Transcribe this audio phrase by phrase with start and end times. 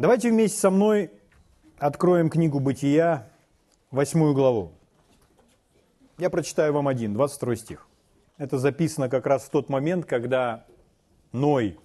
[0.00, 1.10] Давайте вместе со мной
[1.76, 3.28] откроем книгу «Бытия»,
[3.90, 4.72] восьмую главу.
[6.16, 7.86] Я прочитаю вам один, 22 стих.
[8.38, 10.64] Это записано как раз в тот момент, когда
[11.32, 11.78] Ной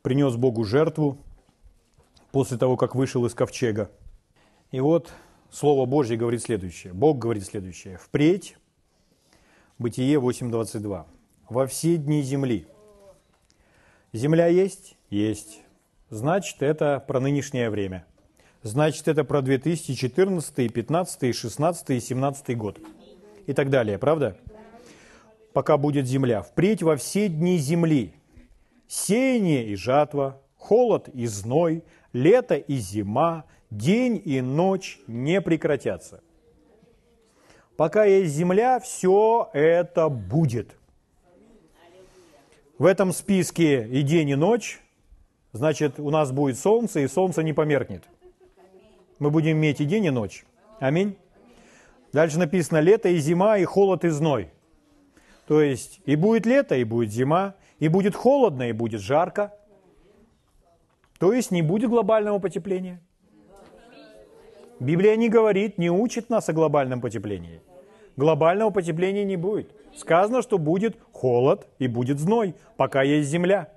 [0.00, 1.18] принес Богу жертву
[2.30, 3.90] после того, как вышел из ковчега.
[4.70, 5.12] И вот
[5.50, 6.94] Слово Божье говорит следующее.
[6.94, 7.98] Бог говорит следующее.
[7.98, 8.56] «Впредь»
[9.76, 11.04] Бытие 8.22.
[11.50, 12.66] «Во все дни земли».
[14.14, 14.96] Земля есть?
[15.10, 15.60] Есть.
[16.12, 18.04] Значит, это про нынешнее время.
[18.62, 22.78] Значит, это про 2014, 15, 16, 17 год.
[23.46, 24.36] И так далее, правда?
[25.54, 26.42] Пока будет земля.
[26.42, 28.12] Впредь во все дни земли.
[28.86, 36.20] Сеяние и жатва, холод и зной, лето и зима, день и ночь не прекратятся.
[37.78, 40.76] Пока есть земля, все это будет.
[42.76, 44.82] В этом списке и день, и ночь,
[45.52, 48.04] значит, у нас будет солнце, и солнце не померкнет.
[49.18, 50.44] Мы будем иметь и день, и ночь.
[50.80, 51.16] Аминь.
[52.12, 54.50] Дальше написано лето и зима, и холод и зной.
[55.46, 59.52] То есть и будет лето, и будет зима, и будет холодно, и будет жарко.
[61.18, 63.00] То есть не будет глобального потепления.
[64.80, 67.60] Библия не говорит, не учит нас о глобальном потеплении.
[68.16, 69.70] Глобального потепления не будет.
[69.94, 73.71] Сказано, что будет холод и будет зной, пока есть земля.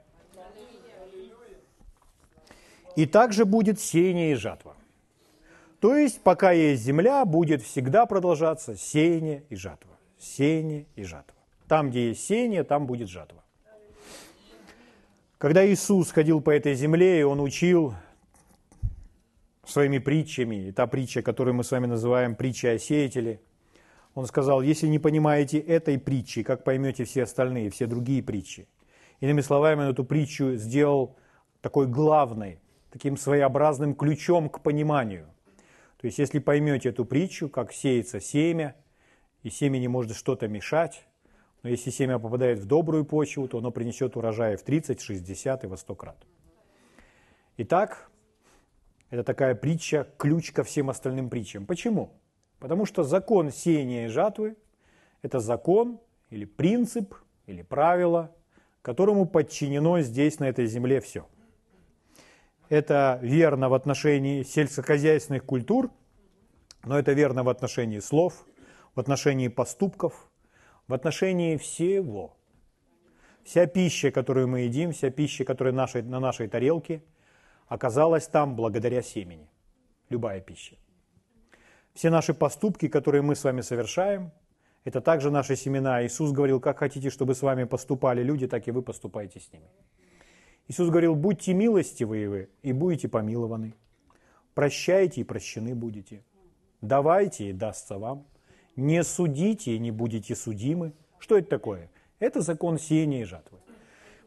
[2.95, 4.75] И также будет сеяние и жатва.
[5.79, 9.97] То есть, пока есть земля, будет всегда продолжаться сеяние и жатва.
[10.17, 11.35] Сеяние и жатва.
[11.67, 13.43] Там, где есть сеяние, там будет жатва.
[15.37, 17.93] Когда Иисус ходил по этой земле, и Он учил
[19.65, 23.41] своими притчами, и та притча, которую мы с вами называем притча о сеятеле,
[24.13, 28.67] он сказал, если не понимаете этой притчи, как поймете все остальные, все другие притчи?
[29.19, 31.17] Иными словами, он эту притчу сделал
[31.61, 32.59] такой главной,
[32.95, 35.27] таким своеобразным ключом к пониманию.
[35.97, 38.73] То есть, если поймете эту притчу, как сеется семя,
[39.43, 41.05] и семя не может что-то мешать,
[41.61, 45.67] но если семя попадает в добрую почву, то оно принесет урожай в 30, 60 и
[45.67, 46.25] во 100 крат.
[47.57, 48.09] Итак,
[49.09, 51.65] это такая притча, ключ ко всем остальным притчам.
[51.65, 52.13] Почему?
[52.59, 54.55] Потому что закон сеяния и жатвы–
[55.21, 57.13] это закон или принцип,
[57.45, 58.33] или правило,
[58.81, 61.27] которому подчинено здесь, на этой земле, все.
[62.69, 65.91] Это верно в отношении сельскохозяйственных культур,
[66.83, 68.45] но это верно в отношении слов,
[68.95, 70.29] в отношении поступков,
[70.87, 72.37] в отношении всего.
[73.43, 77.03] Вся пища, которую мы едим, вся пища, которая нашей, на нашей тарелке,
[77.67, 79.49] оказалась там благодаря семени.
[80.09, 80.75] Любая пища.
[81.93, 84.31] Все наши поступки, которые мы с вами совершаем,
[84.83, 86.05] это также наши семена.
[86.05, 89.67] Иисус говорил, как хотите, чтобы с вами поступали люди, так и вы поступаете с ними.
[90.67, 93.75] Иисус говорил, будьте милостивы вы, и будете помилованы.
[94.53, 96.23] Прощайте, и прощены будете.
[96.81, 98.25] Давайте, и дастся вам.
[98.75, 100.93] Не судите, и не будете судимы.
[101.19, 101.89] Что это такое?
[102.19, 103.59] Это закон сеяния и жатвы.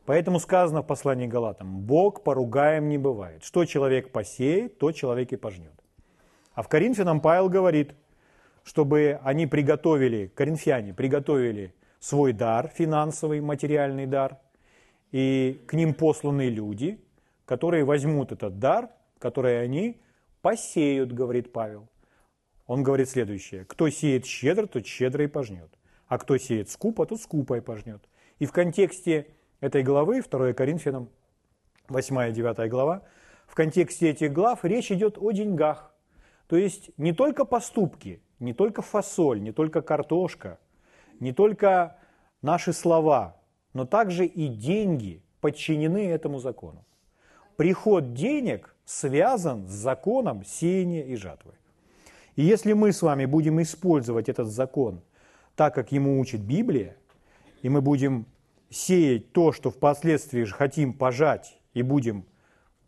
[0.06, 3.44] Поэтому сказано в послании Галатам, Бог поругаем не бывает.
[3.44, 5.74] Что человек посеет, то человек и пожнет.
[6.54, 7.94] А в Коринфянам Павел говорит,
[8.64, 14.38] чтобы они приготовили, коринфяне приготовили свой дар, финансовый, материальный дар,
[15.12, 17.00] и к ним посланы люди,
[17.44, 20.00] которые возьмут этот дар, который они
[20.42, 21.88] посеют, говорит Павел.
[22.66, 23.64] Он говорит следующее.
[23.64, 25.70] Кто сеет щедро, тот щедро и пожнет.
[26.06, 28.02] А кто сеет скупо, тот скупо и пожнет.
[28.38, 29.26] И в контексте
[29.60, 31.08] этой главы, 2 Коринфянам,
[31.88, 33.02] 8 и 9 глава,
[33.46, 35.94] в контексте этих глав речь идет о деньгах.
[36.46, 40.58] То есть не только поступки, не только фасоль, не только картошка,
[41.20, 41.96] не только
[42.42, 43.37] наши слова,
[43.78, 46.84] но также и деньги подчинены этому закону.
[47.56, 51.52] Приход денег связан с законом сеяния и жатвы.
[52.34, 55.00] И если мы с вами будем использовать этот закон
[55.54, 56.96] так, как ему учит Библия,
[57.62, 58.26] и мы будем
[58.68, 62.24] сеять то, что впоследствии же хотим пожать, и будем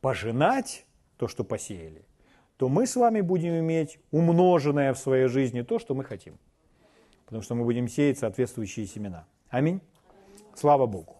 [0.01, 0.87] пожинать
[1.19, 2.05] то, что посеяли,
[2.57, 6.37] то мы с вами будем иметь умноженное в своей жизни то, что мы хотим.
[7.27, 9.25] Потому что мы будем сеять соответствующие семена.
[9.51, 9.81] Аминь.
[10.55, 11.17] Слава Богу.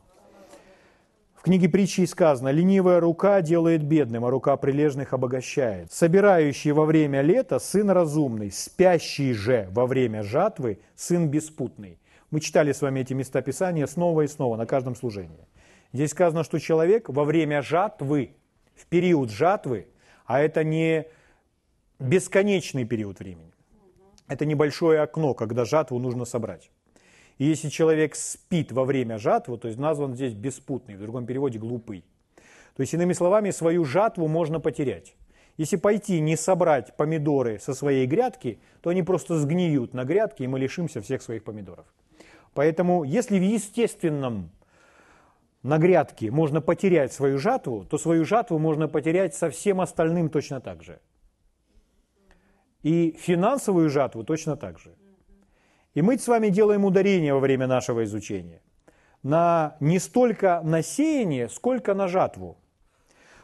[1.35, 5.91] В книге притчи сказано, ленивая рука делает бедным, а рука прилежных обогащает.
[5.91, 11.99] Собирающий во время лета сын разумный, спящий же во время жатвы сын беспутный.
[12.31, 15.49] Мы читали с вами эти места Писания снова и снова на каждом служении.
[15.95, 18.37] Здесь сказано, что человек во время жатвы,
[18.75, 19.89] в период жатвы,
[20.27, 21.07] а это не
[21.99, 23.53] бесконечный период времени.
[24.29, 26.71] Это небольшое окно, когда жатву нужно собрать.
[27.41, 31.59] И если человек спит во время жатвы, то есть назван здесь беспутный, в другом переводе
[31.59, 32.05] глупый.
[32.77, 35.17] То есть, иными словами, свою жатву можно потерять.
[35.57, 40.49] Если пойти не собрать помидоры со своей грядки, то они просто сгниют на грядке, и
[40.49, 41.87] мы лишимся всех своих помидоров.
[42.53, 44.51] Поэтому, если в естественном
[45.63, 50.61] на грядке можно потерять свою жатву, то свою жатву можно потерять со всем остальным точно
[50.61, 51.01] так же.
[52.83, 54.95] И финансовую жатву точно так же.
[55.95, 58.61] И мы с вами делаем ударение во время нашего изучения
[59.23, 62.57] на не столько на сеяние, сколько на жатву.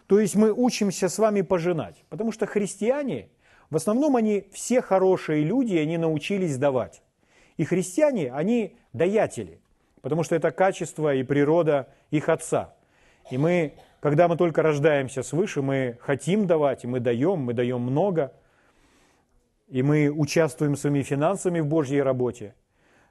[0.07, 3.29] То есть мы учимся с вами пожинать, потому что христиане,
[3.71, 7.03] в основном они все хорошие люди, они научились давать.
[7.57, 9.61] И христиане, они даятели,
[10.03, 12.75] потому что это качество и природа их отца.
[13.31, 17.81] И мы, когда мы только рождаемся свыше, мы хотим давать, и мы даем, мы даем
[17.81, 18.33] много,
[19.69, 22.55] и мы участвуем своими финансами в Божьей работе.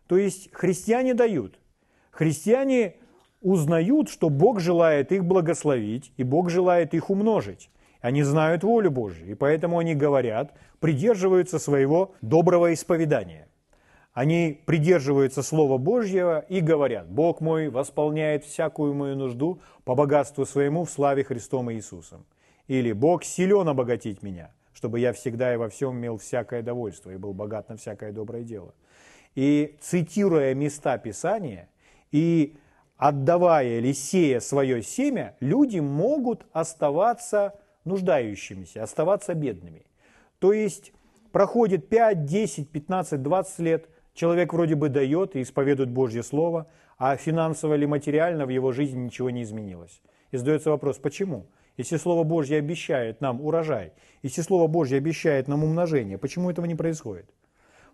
[0.07, 1.59] То есть христиане дают.
[2.11, 2.95] Христиане
[3.41, 7.69] узнают, что Бог желает их благословить, и Бог желает их умножить.
[8.01, 13.47] Они знают волю Божью, и поэтому они говорят, придерживаются своего доброго исповедания.
[14.13, 20.85] Они придерживаются Слова Божьего и говорят, Бог мой восполняет всякую мою нужду по богатству своему
[20.85, 22.25] в славе Христом Иисусом.
[22.67, 27.17] Или Бог силен обогатить меня, чтобы я всегда и во всем имел всякое довольство и
[27.17, 28.75] был богат на всякое доброе дело.
[29.33, 31.67] И цитируя места Писания
[32.11, 32.55] и
[32.97, 39.87] отдавая или сея свое семя, люди могут оставаться нуждающимися, оставаться бедными.
[40.37, 40.93] То есть
[41.31, 46.67] проходит 5, 10, 15, 20 лет– Человек вроде бы дает и исповедует Божье Слово,
[46.97, 50.01] а финансово или материально в его жизни ничего не изменилось.
[50.31, 51.47] И задается вопрос, почему?
[51.77, 53.91] Если Слово Божье обещает нам урожай,
[54.23, 57.29] если Слово Божье обещает нам умножение, почему этого не происходит?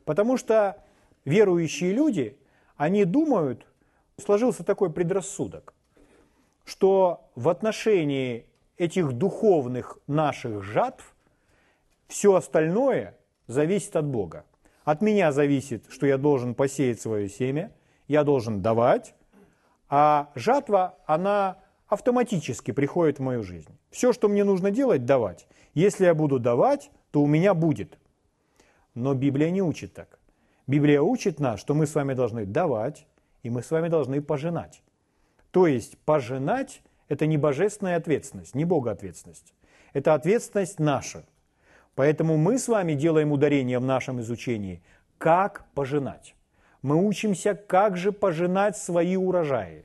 [0.06, 0.78] Потому что
[1.26, 2.38] верующие люди,
[2.78, 3.66] они думают,
[4.18, 5.74] сложился такой предрассудок,
[6.64, 8.46] что в отношении
[8.78, 11.16] этих духовных наших жатв
[12.08, 13.18] все остальное
[13.48, 14.46] зависит от Бога.
[14.84, 17.72] От меня зависит, что я должен посеять свое семя,
[18.08, 19.14] я должен давать,
[19.90, 21.58] а жатва, она
[21.92, 23.78] автоматически приходит в мою жизнь.
[23.90, 25.46] Все, что мне нужно делать, давать.
[25.74, 28.00] Если я буду давать, то у меня будет.
[28.96, 30.20] Но Библия не учит так.
[30.68, 33.08] Библия учит нас, что мы с вами должны давать,
[33.44, 34.82] и мы с вами должны пожинать.
[35.52, 39.54] То есть пожинать– это не божественная ответственность, не Бога ответственность.
[39.92, 41.26] Это ответственность наша.
[41.96, 44.82] Поэтому мы с вами делаем ударение в нашем изучении,
[45.18, 46.36] как пожинать.
[46.82, 49.84] Мы учимся, как же пожинать свои урожаи.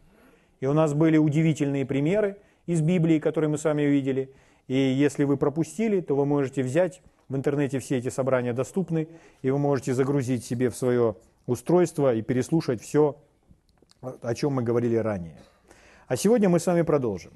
[0.61, 4.32] И у нас были удивительные примеры из Библии, которые мы с вами увидели.
[4.69, 9.08] И если вы пропустили, то вы можете взять, в интернете все эти собрания доступны,
[9.43, 11.17] и вы можете загрузить себе в свое
[11.47, 13.17] устройство и переслушать все,
[14.00, 15.37] о чем мы говорили ранее.
[16.08, 17.32] А сегодня мы с вами продолжим.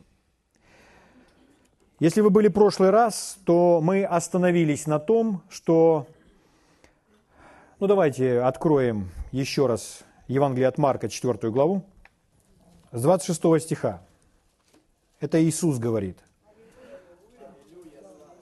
[1.98, 6.06] Если вы были в прошлый раз, то мы остановились на том, что...
[7.78, 11.84] Ну давайте откроем еще раз Евангелие от Марка, 4 главу,
[12.92, 14.02] с 26 стиха.
[15.20, 16.18] Это Иисус говорит.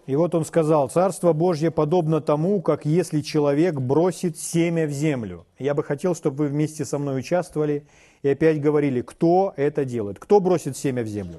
[0.06, 5.46] И вот он сказал, «Царство Божье подобно тому, как если человек бросит семя в землю».
[5.58, 7.86] Я бы хотел, чтобы вы вместе со мной участвовали
[8.22, 10.18] и опять говорили, кто это делает.
[10.18, 11.38] Кто бросит семя в землю?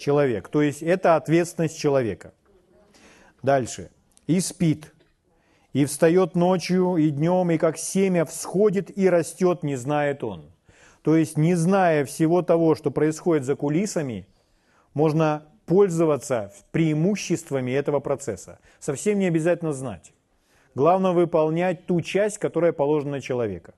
[0.00, 0.48] человек.
[0.48, 2.32] То есть это ответственность человека.
[3.42, 3.90] Дальше.
[4.26, 4.92] И спит,
[5.72, 10.44] и встает ночью и днем, и как семя всходит и растет, не знает он.
[11.02, 14.26] То есть, не зная всего того, что происходит за кулисами,
[14.92, 18.58] можно пользоваться преимуществами этого процесса.
[18.80, 20.12] Совсем не обязательно знать.
[20.74, 23.74] Главное выполнять ту часть, которая положена на человека.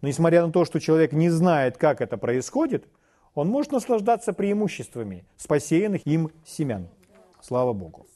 [0.00, 2.86] Но несмотря на то, что человек не знает, как это происходит,
[3.34, 6.88] он может наслаждаться преимуществами спасенных им семян.
[7.40, 8.06] Слава Богу.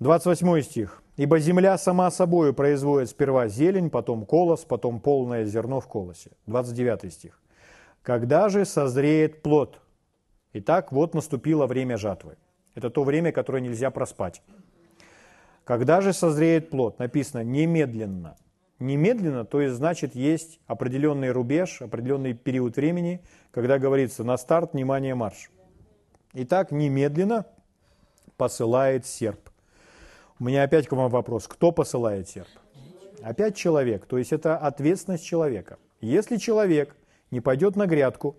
[0.00, 1.01] 28 стих.
[1.16, 6.30] «Ибо земля сама собою производит сперва зелень, потом колос, потом полное зерно в колосе».
[6.46, 7.40] 29 стих.
[8.02, 9.80] «Когда же созреет плод?»
[10.54, 12.36] Итак, вот наступило время жатвы.
[12.74, 14.42] Это то время, которое нельзя проспать.
[15.64, 16.98] Когда же созреет плод?
[16.98, 18.36] Написано «немедленно»
[18.82, 25.14] немедленно, то есть значит есть определенный рубеж, определенный период времени, когда говорится на старт, внимание,
[25.14, 25.50] марш.
[26.34, 27.46] Итак, немедленно
[28.36, 29.50] посылает серп.
[30.38, 31.46] У меня опять к вам вопрос.
[31.46, 32.48] Кто посылает серп?
[33.22, 35.78] Опять человек, то есть это ответственность человека.
[36.00, 36.96] Если человек
[37.30, 38.36] не пойдет на грядку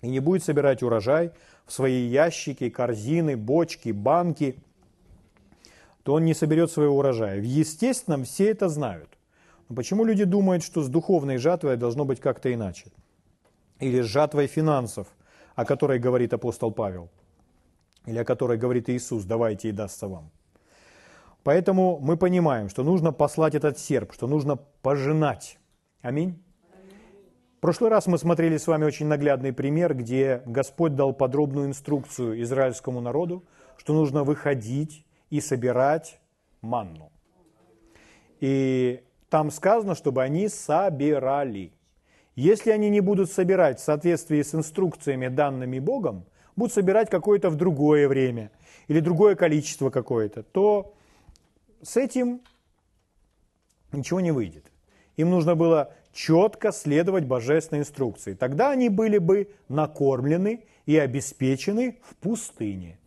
[0.00, 1.30] и не будет собирать урожай
[1.66, 4.56] в свои ящики, корзины, бочки, банки,
[6.02, 7.40] то он не соберет своего урожая.
[7.40, 9.08] В естественном все это знают.
[9.74, 12.86] Почему люди думают, что с духовной жатвой должно быть как-то иначе?
[13.78, 15.06] Или с жатвой финансов,
[15.54, 17.08] о которой говорит апостол Павел.
[18.06, 20.30] или о которой говорит Иисус, давайте и дастся вам.
[21.44, 25.58] Поэтому мы понимаем, что нужно послать этот серп, что нужно пожинать.
[26.00, 26.42] Аминь.
[27.56, 32.40] В прошлый раз мы смотрели с вами очень наглядный пример, где Господь дал подробную инструкцию
[32.42, 33.44] израильскому народу,
[33.76, 36.20] что нужно выходить и собирать
[36.60, 37.12] манну.
[38.40, 41.72] И там сказано, чтобы они собирали.
[42.34, 46.24] Если они не будут собирать в соответствии с инструкциями, данными Богом,
[46.56, 48.50] будут собирать какое-то в другое время
[48.88, 50.94] или другое количество какое-то, то
[51.82, 52.40] с этим
[53.92, 54.70] ничего не выйдет.
[55.16, 58.34] Им нужно было четко следовать божественной инструкции.
[58.34, 62.98] Тогда они были бы накормлены и обеспечены в пустыне.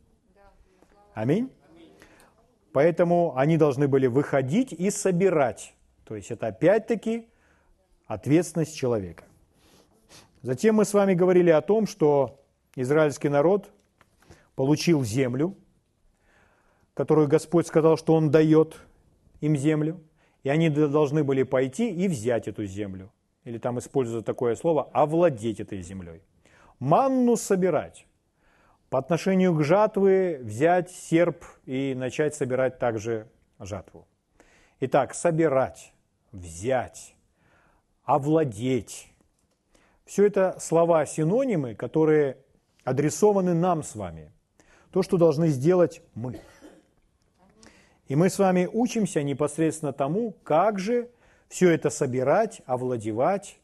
[1.14, 1.50] Аминь.
[2.74, 5.74] Поэтому они должны были выходить и собирать.
[6.04, 7.28] То есть это опять-таки
[8.06, 9.24] ответственность человека.
[10.42, 12.40] Затем мы с вами говорили о том, что
[12.76, 13.72] израильский народ
[14.56, 15.56] получил землю,
[16.96, 18.80] которую Господь сказал, что Он дает
[19.42, 20.02] им землю,
[20.42, 23.12] и они должны были пойти и взять эту землю.
[23.44, 26.24] Или там используется такое слово «овладеть этой землей».
[26.80, 28.08] Манну собирать.
[28.90, 33.28] По отношению к жатве взять серп и начать собирать также
[33.60, 34.08] жатву.
[34.80, 35.94] Итак, собирать,
[36.32, 37.16] взять,
[38.04, 39.12] овладеть.
[40.06, 42.38] Все это слова-синонимы, которые
[42.84, 44.32] адресованы нам с вами.
[44.92, 46.40] То, что должны сделать мы.
[48.08, 51.10] И мы с вами учимся непосредственно тому, как же
[51.48, 53.60] все это собирать, овладевать,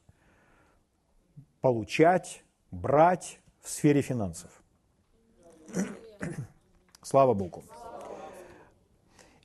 [1.61, 4.49] получать, брать в сфере финансов.
[7.03, 7.63] Слава Богу.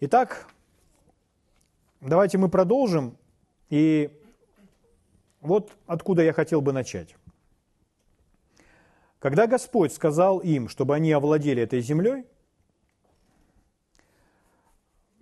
[0.00, 0.46] Итак,
[2.00, 3.16] давайте мы продолжим.
[3.68, 4.10] И
[5.40, 7.16] вот откуда я хотел бы начать.
[9.18, 12.24] Когда Господь сказал им, чтобы они овладели этой землей,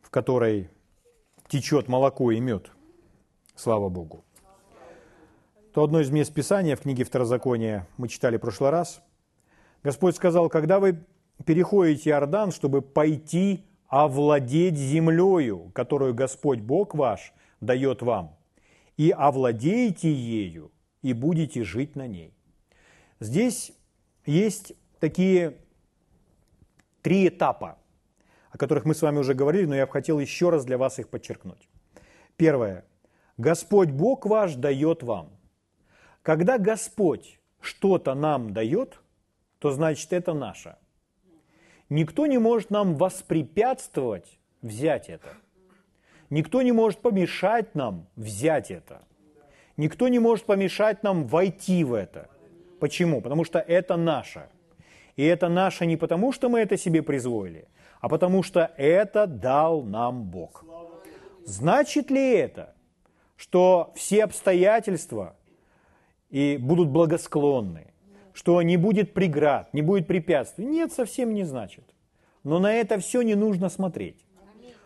[0.02, 0.70] в которой
[1.48, 2.70] течет молоко и мед,
[3.56, 4.24] слава Богу,
[5.72, 9.02] то одно из мест Писания в книге Второзакония мы читали в прошлый раз.
[9.82, 11.04] Господь сказал, когда вы
[11.44, 18.36] переходите Иордан, чтобы пойти овладеть землею, которую Господь Бог ваш дает вам,
[18.96, 20.70] и овладеете ею,
[21.02, 22.32] и будете жить на ней.
[23.18, 23.72] Здесь
[24.26, 25.56] есть такие
[27.02, 27.78] три этапа,
[28.54, 31.00] о которых мы с вами уже говорили, но я бы хотел еще раз для вас
[31.00, 31.68] их подчеркнуть.
[32.36, 32.84] Первое.
[33.36, 35.30] Господь Бог ваш дает вам.
[36.22, 39.00] Когда Господь что-то нам дает,
[39.58, 40.76] то значит это наше.
[41.88, 45.36] Никто не может нам воспрепятствовать взять это.
[46.30, 49.02] Никто не может помешать нам взять это.
[49.76, 52.30] Никто не может помешать нам войти в это.
[52.78, 53.20] Почему?
[53.20, 54.48] Потому что это наше.
[55.16, 57.66] И это наше не потому, что мы это себе призволили,
[58.04, 60.62] а потому что это дал нам Бог.
[61.46, 62.74] Значит ли это,
[63.34, 65.36] что все обстоятельства
[66.28, 67.94] и будут благосклонны,
[68.34, 70.66] что не будет преград, не будет препятствий?
[70.66, 71.84] Нет, совсем не значит.
[72.42, 74.26] Но на это все не нужно смотреть.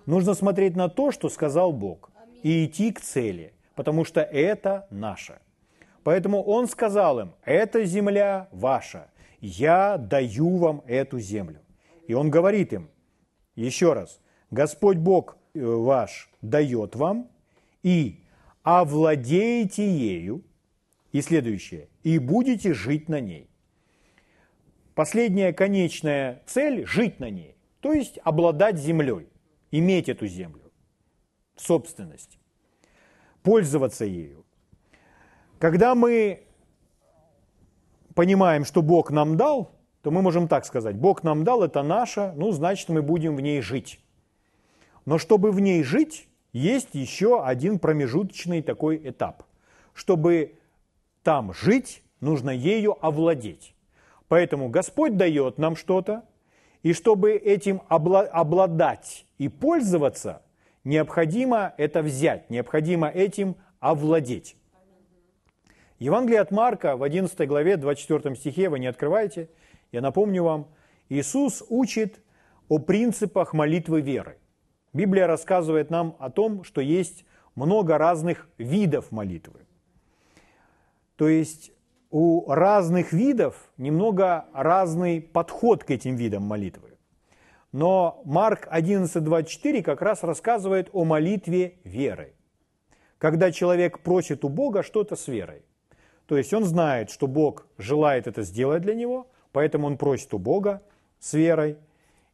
[0.07, 2.13] Нужно смотреть на то, что сказал Бог,
[2.45, 5.41] и идти к цели, потому что это наше.
[6.05, 9.09] Поэтому он сказал им, эта земля ваша,
[9.41, 11.59] я даю вам эту землю.
[12.07, 12.91] И он говорит им,
[13.67, 17.29] еще раз, Господь Бог э, ваш дает вам,
[17.83, 18.21] и
[18.63, 20.45] овладеете ею,
[21.13, 23.49] и следующее, и будете жить на ней.
[24.95, 29.29] Последняя конечная цель– жить на ней, то есть обладать землей,
[29.71, 30.73] иметь эту землю,
[31.57, 32.39] собственность,
[33.43, 34.45] пользоваться ею.
[35.59, 36.47] Когда мы
[38.15, 42.33] понимаем, что Бог нам дал, то мы можем так сказать, Бог нам дал, это наше,
[42.37, 44.01] ну, значит, мы будем в ней жить.
[45.05, 49.43] Но чтобы в ней жить, есть еще один промежуточный такой этап.
[49.95, 50.55] Чтобы
[51.23, 53.75] там жить, нужно ею овладеть.
[54.29, 56.25] Поэтому Господь дает нам что-то,
[56.83, 60.43] и чтобы этим обладать и пользоваться,
[60.85, 64.57] необходимо это взять, необходимо этим овладеть.
[65.99, 69.49] Евангелие от Марка в 11 главе, 24 стихе, вы не открываете,
[69.93, 70.69] я напомню вам,
[71.09, 72.21] Иисус учит
[72.69, 74.39] о принципах молитвы веры.
[74.93, 79.61] Библия рассказывает нам о том, что есть много разных видов молитвы.
[81.17, 81.73] То есть
[82.11, 86.97] у разных видов немного разный подход к этим видам молитвы.
[87.73, 92.35] Но Марк 11.24 как раз рассказывает о молитве веры.
[93.19, 95.63] Когда человек просит у Бога что-то с верой.
[96.27, 99.27] То есть он знает, что Бог желает это сделать для него,
[99.59, 100.85] поэтому он просит у Бога,
[101.19, 101.79] с верой.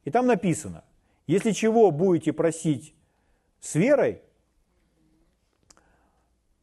[0.04, 0.84] И там написано,
[1.26, 2.94] если чего будете просить
[3.60, 4.20] с верой,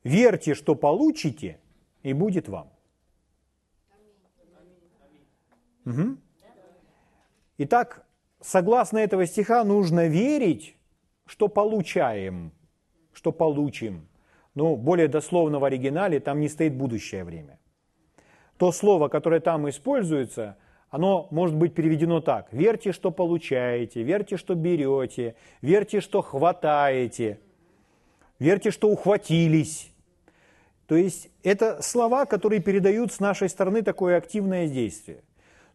[0.03, 1.57] верьте, что получите,
[2.03, 2.69] и будет вам.
[5.85, 6.17] Угу.
[7.57, 8.05] Итак,
[8.39, 10.77] согласно этого стиха, нужно верить,
[11.25, 12.51] что получаем,
[13.13, 14.07] что получим.
[14.53, 17.57] Ну, более дословно в оригинале там не стоит будущее время.
[18.61, 20.55] То слово, которое там используется,
[20.91, 22.47] оно может быть переведено так.
[22.51, 27.39] Верьте, что получаете, верьте, что берете, верьте, что хватаете,
[28.37, 29.91] верьте, что ухватились.
[30.85, 35.23] То есть это слова, которые передают с нашей стороны такое активное действие.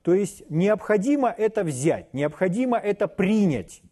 [0.02, 3.82] То есть необходимо это взять, необходимо это принять.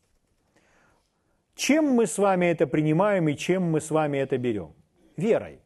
[1.56, 4.72] Чем мы с вами это принимаем и чем мы с вами это берем?
[5.16, 5.63] Верой.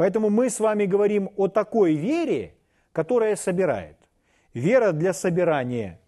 [0.00, 2.54] Поэтому мы с вами говорим о такой вере,
[2.90, 3.98] которая собирает.
[4.54, 6.00] Вера для собирания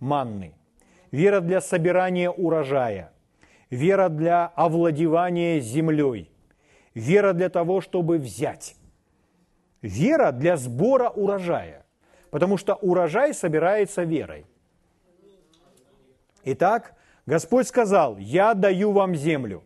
[0.00, 0.54] манны,
[1.10, 3.12] вера для собирания урожая,
[3.68, 6.30] вера для овладевания землей,
[6.94, 8.74] вера для того, чтобы взять,
[9.82, 11.84] вера для сбора урожая
[12.30, 14.46] потому что урожай собирается верой.
[16.44, 16.94] Итак,
[17.26, 19.62] Господь сказал, я даю вам землю.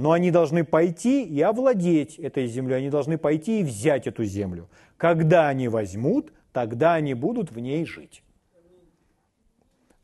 [0.00, 4.68] Но они должны пойти и овладеть этой землей, они должны пойти и взять эту землю.
[4.96, 8.22] Когда они возьмут, тогда они будут в ней жить.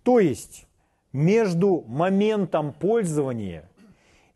[0.02, 0.66] То есть
[1.12, 3.68] между моментом пользования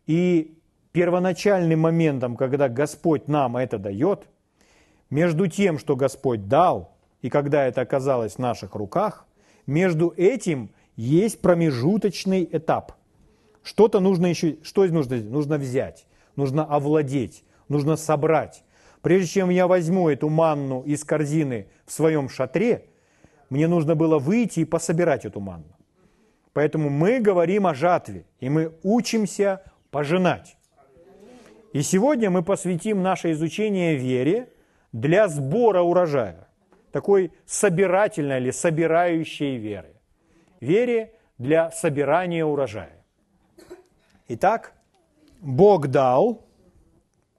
[0.07, 0.57] и
[0.91, 4.27] первоначальным моментом, когда Господь нам это дает–
[5.11, 9.27] между тем, что Господь дал, и когда это оказалось в наших руках,
[9.67, 12.93] между этим есть промежуточный этап.
[13.63, 15.17] Что-то нужно еще, что нужно?
[15.17, 18.63] Нужно взять, нужно овладеть, нужно собрать.
[19.01, 22.85] Прежде чем я возьму эту манну из корзины в своем шатре,
[23.49, 25.75] мне нужно было выйти и пособирать эту манну.
[26.53, 30.57] Поэтому мы говорим о жатве, и мы учимся пожинать.
[31.73, 34.49] И сегодня мы посвятим наше изучение вере–
[34.91, 36.47] для сбора урожая,
[36.91, 39.93] такой собирательной или собирающей веры.
[40.59, 43.00] Вере для собирания урожая.
[44.33, 44.73] Итак,
[45.41, 46.47] Бог дал,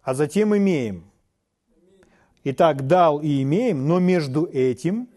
[0.03, 1.11] а затем имеем.
[2.45, 5.09] Итак, дал и имеем, но между этим,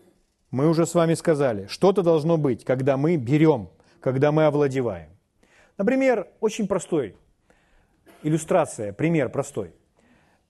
[0.51, 3.67] мы уже с вами сказали, что-то должно быть, когда мы берем,
[3.99, 5.09] когда мы овладеваем.
[5.77, 7.17] Например, очень простой
[8.23, 9.73] иллюстрация, пример простой.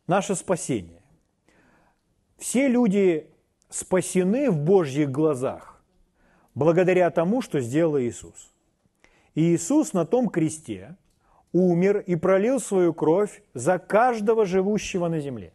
[0.06, 1.02] Наше спасение.
[2.38, 3.32] Все люди
[3.70, 5.84] спасены в Божьих глазах
[6.54, 8.52] благодаря тому, что сделал Иисус.
[9.34, 10.98] И Иисус на том кресте
[11.56, 15.54] умер и пролил свою кровь за каждого живущего на земле.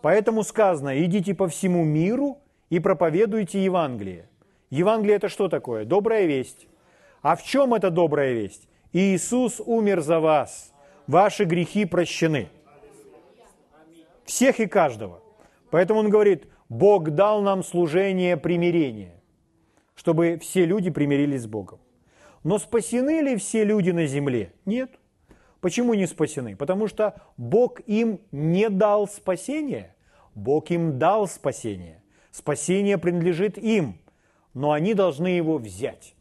[0.00, 2.38] Поэтому сказано, идите по всему миру
[2.70, 4.30] и проповедуйте Евангелие.
[4.70, 5.84] Евангелие это что такое?
[5.84, 6.66] Добрая весть.
[7.20, 8.66] А в чем эта добрая весть?
[8.94, 10.72] Иисус умер за вас.
[11.06, 12.48] Ваши грехи прощены.
[14.24, 15.20] Всех и каждого.
[15.70, 19.20] Поэтому он говорит, Бог дал нам служение примирения,
[19.94, 21.78] чтобы все люди примирились с Богом.
[22.44, 24.52] Но спасены ли все люди на земле?
[24.64, 24.90] Нет.
[25.60, 26.56] Почему не спасены?
[26.56, 29.94] Потому что Бог им не дал спасение.
[30.34, 32.02] Бог им дал спасение.
[32.32, 34.00] Спасение принадлежит им,
[34.54, 36.14] но они должны его взять.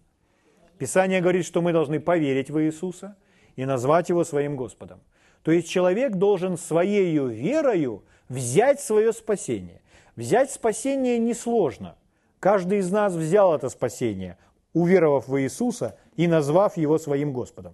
[0.78, 3.16] Писание говорит, что мы должны поверить в Иисуса
[3.56, 5.00] и назвать его своим Господом.
[5.44, 9.82] То есть человек должен своей верою взять свое спасение.
[10.16, 11.96] Взять спасение несложно.
[12.40, 14.38] Каждый из нас взял это спасение,
[14.74, 17.74] уверовав в Иисуса и назвав его своим Господом.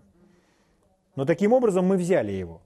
[1.18, 2.62] Но таким образом мы взяли его.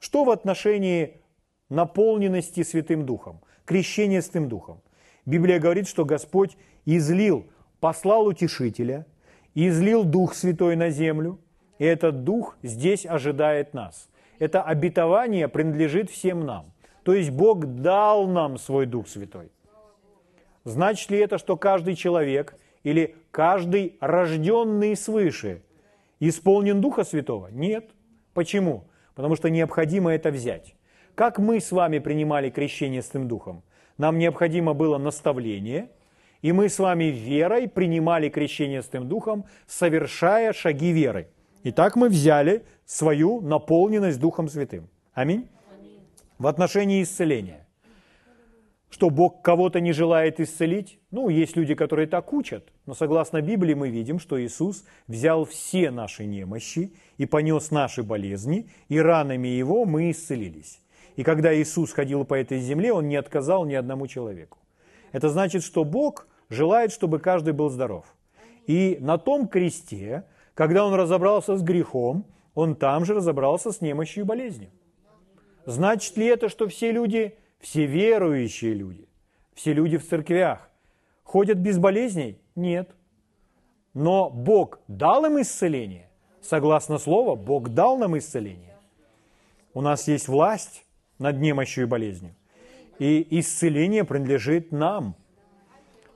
[0.00, 1.20] Что в отношении
[1.68, 4.80] наполненности Святым Духом, крещения Святым Духом?
[5.26, 7.44] Библия говорит, что Господь излил,
[7.80, 9.04] послал утешителя,
[9.54, 11.38] излил Дух Святой на землю,
[11.78, 14.08] и этот Дух здесь ожидает нас.
[14.38, 16.72] Это обетование принадлежит всем нам.
[17.02, 19.52] То есть Бог дал нам свой Дух Святой.
[20.64, 25.62] Значит ли это, что каждый человек или каждый рожденный свыше
[26.20, 27.48] исполнен Духа Святого?
[27.48, 27.90] Нет.
[28.32, 28.84] Почему?
[29.16, 30.76] Потому что необходимо это взять.
[31.16, 33.64] Как мы с вами принимали крещение Святым Духом?
[33.98, 35.90] Нам необходимо было наставление,
[36.42, 41.28] и мы с вами верой принимали крещение Святым Духом, совершая шаги веры.
[41.64, 44.88] Итак, мы взяли свою наполненность Духом Святым.
[45.14, 45.48] Аминь
[46.38, 47.66] в отношении исцеления.
[48.90, 50.98] Что Бог кого-то не желает исцелить?
[51.14, 55.92] Ну, есть люди, которые так учат, но согласно Библии мы видим, что Иисус взял все
[55.92, 60.80] наши немощи и понес наши болезни, и ранами Его мы исцелились.
[61.14, 64.58] И когда Иисус ходил по этой земле, Он не отказал ни одному человеку.
[65.12, 68.06] Это значит, что Бог желает, чтобы каждый был здоров.
[68.66, 70.24] И на том кресте,
[70.54, 74.70] когда Он разобрался с грехом, Он там же разобрался с немощью и болезнью.
[75.64, 79.08] Значит ли это, что все люди, все верующие люди,
[79.54, 80.73] все люди в церквях
[81.24, 82.38] ходят без болезней?
[82.54, 82.94] Нет.
[83.92, 86.08] Но Бог дал им исцеление.
[86.40, 88.76] Согласно Слову, Бог дал нам исцеление.
[89.72, 90.84] У нас есть власть
[91.18, 92.34] над немощью и болезнью.
[92.98, 95.16] И исцеление принадлежит нам.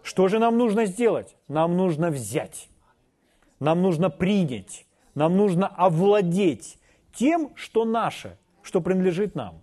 [0.02, 1.36] Что же нам нужно сделать?
[1.48, 2.68] Нам нужно взять.
[3.58, 4.86] Нам нужно принять.
[5.14, 6.78] Нам нужно овладеть
[7.12, 9.60] тем, что наше, что принадлежит нам.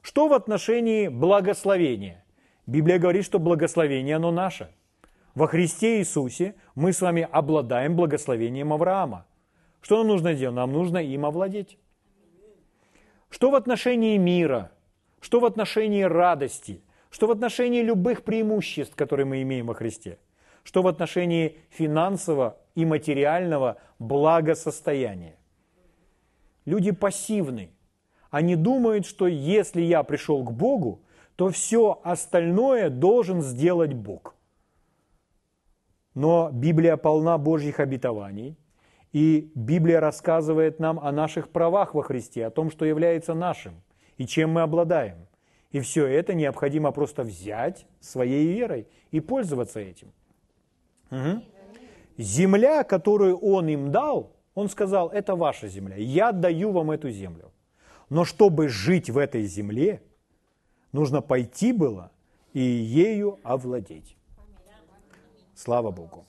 [0.00, 2.21] Что в отношении благословения?
[2.66, 4.70] Библия говорит, что благословение, оно наше.
[5.34, 9.26] Во Христе Иисусе мы с вами обладаем благословением Авраама.
[9.80, 10.56] Что нам нужно делать?
[10.56, 11.78] Нам нужно им овладеть.
[13.30, 14.70] Что в отношении мира?
[15.20, 16.82] Что в отношении радости?
[17.10, 20.18] Что в отношении любых преимуществ, которые мы имеем во Христе?
[20.62, 25.36] Что в отношении финансового и материального благосостояния?
[26.64, 27.70] Люди пассивны.
[28.30, 31.02] Они думают, что если я пришел к Богу,
[31.42, 34.36] то все остальное должен сделать Бог.
[36.14, 38.56] Но Библия полна Божьих обетований,
[39.10, 43.82] и Библия рассказывает нам о наших правах во Христе, о том, что является нашим
[44.18, 45.26] и чем мы обладаем.
[45.72, 50.12] И все это необходимо просто взять своей верой и пользоваться этим.
[51.10, 51.42] Угу.
[52.18, 57.50] Земля, которую Он им дал, Он сказал, это ваша земля, я даю вам эту землю.
[58.10, 60.02] Но чтобы жить в этой земле,
[60.92, 62.10] нужно пойти было
[62.52, 64.16] и ею овладеть.
[65.54, 66.24] Слава Богу.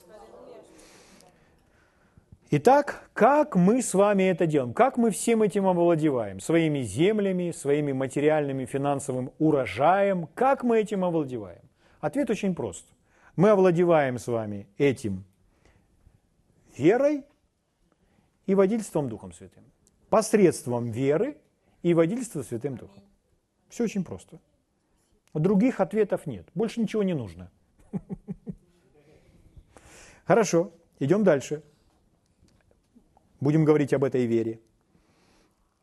[2.56, 4.76] Итак, как мы с вами это делаем?
[4.76, 6.40] Как мы всем этим овладеваем?
[6.40, 10.28] Своими землями, своими материальными, финансовым урожаем?
[10.36, 11.64] Как мы этим овладеваем?
[12.00, 12.86] Ответ очень прост.
[13.36, 15.24] Мы овладеваем с вами этим
[16.78, 17.24] верой
[18.46, 19.64] и водительством Духом Святым.
[20.10, 21.38] Посредством веры
[21.82, 23.02] и водительства Святым Духом.
[23.70, 24.40] Все очень просто.
[25.34, 26.48] Других ответов нет.
[26.54, 27.52] Больше ничего не нужно.
[30.26, 31.64] Хорошо, идем дальше.
[33.40, 34.60] Будем говорить об этой вере.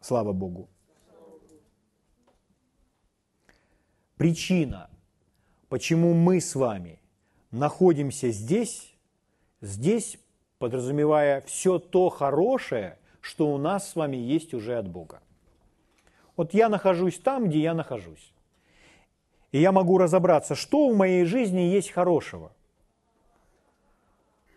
[0.00, 0.68] Слава Богу.
[4.16, 4.90] Причина,
[5.68, 7.00] почему мы с вами
[7.50, 8.94] находимся здесь,
[9.60, 10.18] здесь
[10.58, 15.22] подразумевая все то хорошее, что у нас с вами есть уже от Бога.
[16.36, 18.29] Вот я нахожусь там, где я нахожусь.
[19.52, 22.52] И я могу разобраться, что в моей жизни есть хорошего.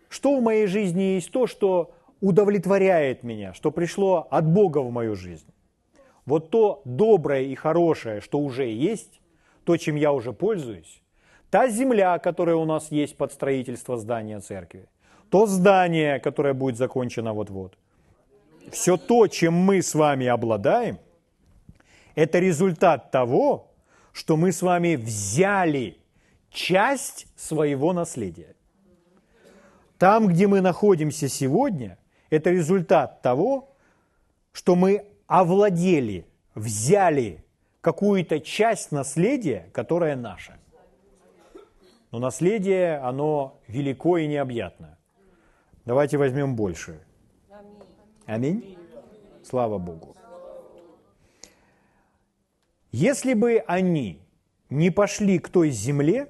[0.08, 5.16] Что в моей жизни есть то, что удовлетворяет меня, что пришло от Бога в мою
[5.16, 5.46] жизнь.
[6.26, 9.20] Вот то доброе и хорошее, что уже есть,
[9.64, 11.02] то, чем я уже пользуюсь,
[11.50, 14.88] та земля, которая у нас есть под строительство здания церкви,
[15.28, 17.76] то здание, которое будет закончено вот-вот,
[18.70, 20.98] все то, чем мы с вами обладаем,
[22.14, 23.73] это результат того,
[24.14, 25.98] что мы с вами взяли
[26.48, 28.54] часть своего наследия.
[29.98, 31.98] Там, где мы находимся сегодня–
[32.30, 33.74] это результат того,
[34.52, 37.44] что мы овладели, взяли
[37.80, 40.58] какую-то часть наследия, которое наше.
[42.12, 44.96] Но наследие, оно велико и необъятно.
[45.84, 47.00] Давайте возьмем больше.
[48.26, 48.78] Аминь.
[49.42, 50.14] Слава Богу.
[52.96, 54.20] Если бы они
[54.70, 56.28] не пошли к той земле,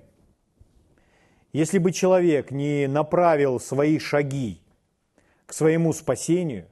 [1.52, 4.62] если бы человек не направил свои шаги
[5.44, 6.66] к своему спасению,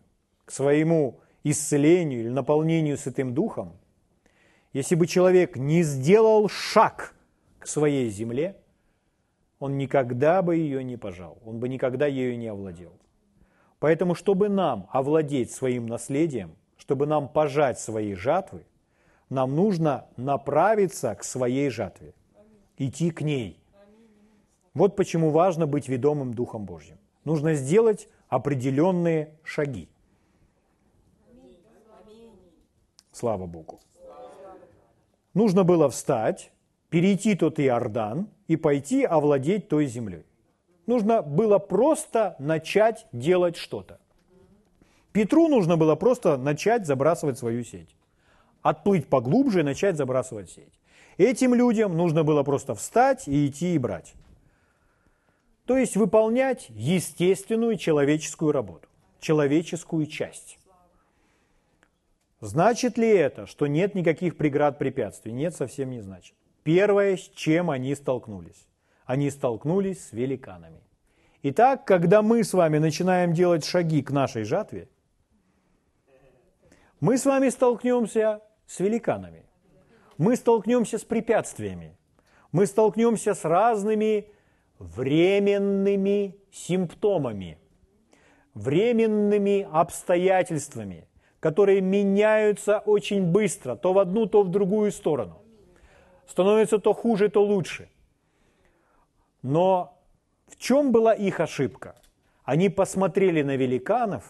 [0.47, 3.77] к своему исцелению или наполнению Святым Духом,
[4.73, 7.15] если бы человек не сделал шаг
[7.59, 8.57] к своей земле,
[9.59, 12.95] он никогда бы ее не пожал, он бы никогда ею не овладел.
[13.79, 18.65] Поэтому, чтобы нам овладеть своим наследием, чтобы нам пожать свои жатвы,
[19.33, 22.15] нам нужно направиться к своей жатве,
[22.77, 23.59] идти к ней.
[24.75, 26.99] Вот почему важно быть ведомым Духом Божьим.
[27.25, 29.89] Нужно сделать определенные шаги.
[33.11, 33.81] Слава Богу.
[35.35, 36.53] Нужно было встать,
[36.91, 40.27] перейти тот Иордан и пойти овладеть той землей.
[40.87, 43.99] Нужно было просто начать делать что-то.
[45.13, 47.97] Петру нужно было просто начать забрасывать свою сеть.
[48.63, 50.73] Отплыть поглубже и начать забрасывать сеть.
[51.19, 54.15] Этим людям нужно было просто встать и идти и брать
[55.65, 58.89] то есть выполнять естественную человеческую работу,
[59.21, 60.59] человеческую часть.
[62.41, 65.31] Значит ли это, что нет никаких преград, препятствий?
[65.31, 66.35] Нет, совсем не значит.
[66.65, 68.67] Первое, с чем они столкнулись.
[69.05, 70.81] они столкнулись с великанами.
[71.43, 74.89] Итак, когда мы с вами начинаем делать шаги к нашей жатве,
[77.01, 78.41] мы с вами столкнемся
[78.73, 79.45] с великанами.
[80.17, 81.95] Мы столкнемся с препятствиями.
[82.53, 84.29] Мы столкнемся с разными
[84.79, 87.59] временными симптомами,
[88.55, 91.07] временными обстоятельствами,
[91.39, 95.43] которые меняются очень быстро, то в одну, то в другую сторону.
[96.27, 97.91] Становится то хуже, то лучше.
[99.43, 99.99] Но
[100.47, 101.95] в чем была их ошибка?
[102.45, 104.25] Они посмотрели на великанов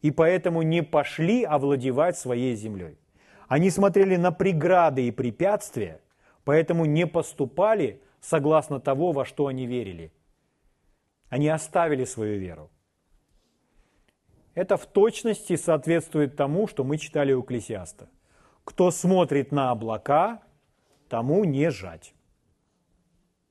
[0.00, 2.99] и поэтому не пошли овладевать своей землей.
[3.50, 6.00] Они смотрели на преграды и препятствия,
[6.44, 10.12] поэтому не поступали согласно того, во что они верили.
[11.30, 12.70] Они оставили свою веру.
[14.54, 18.08] Это в точности соответствует тому, что мы читали у Экклесиаста.
[18.62, 20.42] Кто смотрит на облака,
[21.08, 22.14] тому не жать.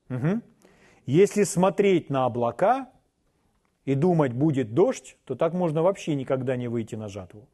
[0.09, 0.41] Угу.
[1.07, 2.89] Если смотреть на облака
[3.83, 7.49] и думать, будет дождь, то так можно вообще никогда не выйти на жатву.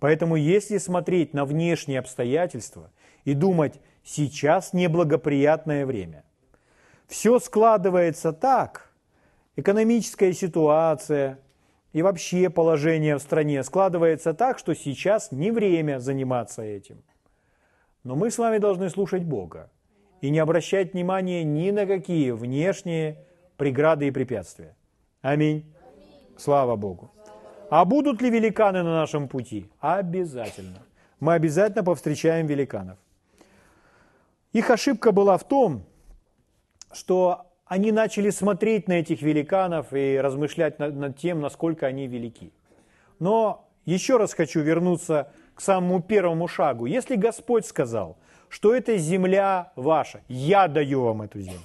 [0.00, 2.90] Поэтому если смотреть на внешние обстоятельства
[3.24, 6.24] и думать, сейчас неблагоприятное время,
[7.06, 8.90] все складывается так,
[9.56, 11.38] экономическая ситуация
[11.92, 17.02] и вообще положение в стране складывается так, что сейчас не время заниматься этим.
[18.02, 19.70] Но мы с вами должны слушать Бога
[20.22, 23.18] и не обращать внимания ни на какие внешние
[23.58, 24.74] преграды и препятствия.
[25.20, 25.70] Аминь.
[26.38, 27.10] Слава Богу.
[27.70, 29.70] А будут ли великаны на нашем пути?
[29.78, 30.82] Обязательно.
[31.20, 32.98] Мы обязательно повстречаем великанов.
[34.52, 35.84] Их ошибка была в том,
[36.92, 42.52] что они начали смотреть на этих великанов и размышлять над, над тем, насколько они велики.
[43.20, 46.86] Но еще раз хочу вернуться к самому первому шагу.
[46.86, 51.60] Если Господь сказал, что эта земля ваша, я даю вам эту землю.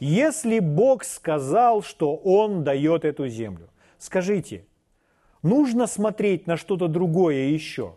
[0.00, 4.66] Если Бог сказал, что Он дает эту землю, скажите,
[5.42, 7.96] нужно смотреть на что-то другое еще?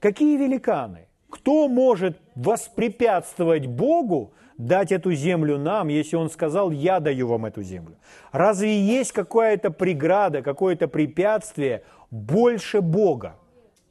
[0.00, 1.06] Какие великаны?
[1.28, 7.62] Кто может воспрепятствовать Богу дать эту землю нам, если Он сказал, я даю вам эту
[7.62, 7.96] землю?
[8.32, 13.36] Разве есть какая-то преграда, какое-то препятствие больше Бога?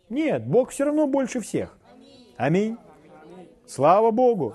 [0.09, 1.77] Нет, Бог все равно больше всех.
[2.37, 2.77] Аминь.
[3.67, 4.53] Слава Богу.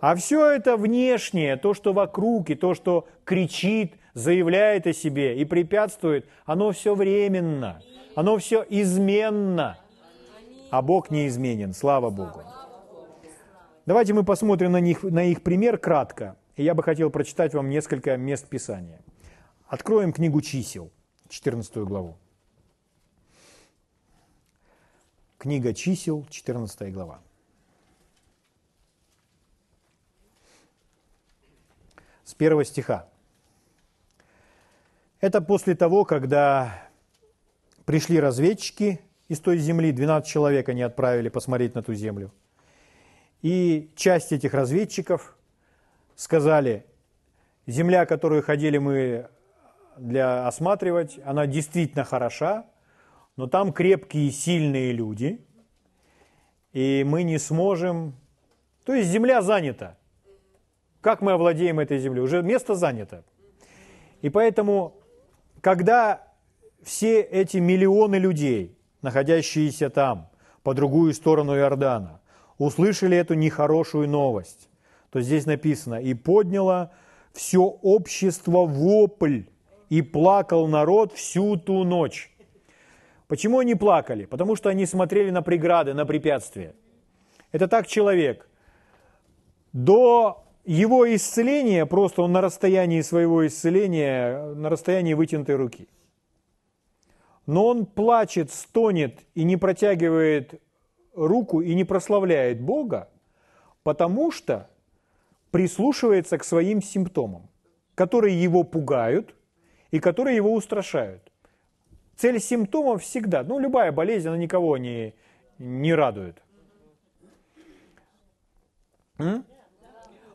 [0.00, 5.44] А все это внешнее, то, что вокруг, и то, что кричит, заявляет о себе и
[5.44, 7.80] препятствует, оно все временно,
[8.14, 9.78] оно все изменно
[10.70, 11.72] а Бог неизменен.
[11.72, 12.42] Слава Богу.
[13.86, 16.36] Давайте мы посмотрим на, них, на их пример кратко.
[16.56, 19.00] И я бы хотел прочитать вам несколько мест Писания.
[19.66, 20.90] Откроем книгу чисел,
[21.28, 22.16] 14 главу.
[25.38, 27.20] Книга чисел, 14 глава.
[32.24, 33.08] С первого стиха.
[35.20, 36.88] Это после того, когда
[37.84, 42.32] пришли разведчики из той земли, 12 человек они отправили посмотреть на ту землю.
[43.42, 45.36] И часть этих разведчиков
[46.14, 46.86] сказали,
[47.66, 49.28] земля, которую ходили мы
[49.96, 52.66] для осматривать, она действительно хороша,
[53.36, 55.44] но там крепкие и сильные люди,
[56.72, 58.14] и мы не сможем...
[58.84, 59.96] То есть земля занята.
[61.00, 62.22] Как мы овладеем этой землей?
[62.22, 63.24] Уже место занято.
[64.22, 64.97] И поэтому,
[65.60, 66.22] когда
[66.82, 70.28] все эти миллионы людей находящиеся там,
[70.62, 72.20] по другую сторону Иордана,
[72.58, 74.68] услышали эту нехорошую новость,
[75.10, 76.92] то здесь написано, и подняло
[77.32, 79.42] все общество вопль,
[79.88, 82.30] и плакал народ всю ту ночь.
[83.26, 84.24] Почему они плакали?
[84.24, 86.74] Потому что они смотрели на преграды, на препятствия.
[87.52, 88.48] Это так человек.
[89.72, 95.88] До его исцеления, просто он на расстоянии своего исцеления, на расстоянии вытянутой руки–
[97.48, 100.60] но он плачет, стонет и не протягивает
[101.14, 103.08] руку и не прославляет Бога,
[103.82, 104.68] потому что
[105.50, 107.48] прислушивается к своим симптомам,
[107.94, 109.34] которые его пугают
[109.90, 111.32] и которые его устрашают.
[112.16, 115.14] Цель симптомов всегда, ну любая болезнь, она никого не,
[115.56, 116.42] не радует.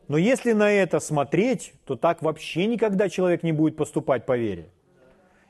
[0.08, 4.66] Но если на это смотреть, то так вообще никогда человек не будет поступать по вере.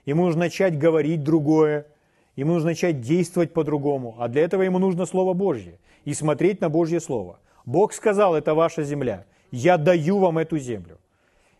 [0.07, 1.87] Ему нужно начать говорить другое,
[2.37, 4.17] ему нужно начать действовать по-другому.
[4.19, 7.41] А для этого ему нужно Слово Божье и смотреть на Божье Слово.
[7.65, 9.25] Бог сказал, это ваша земля.
[9.51, 10.99] Я даю вам эту землю.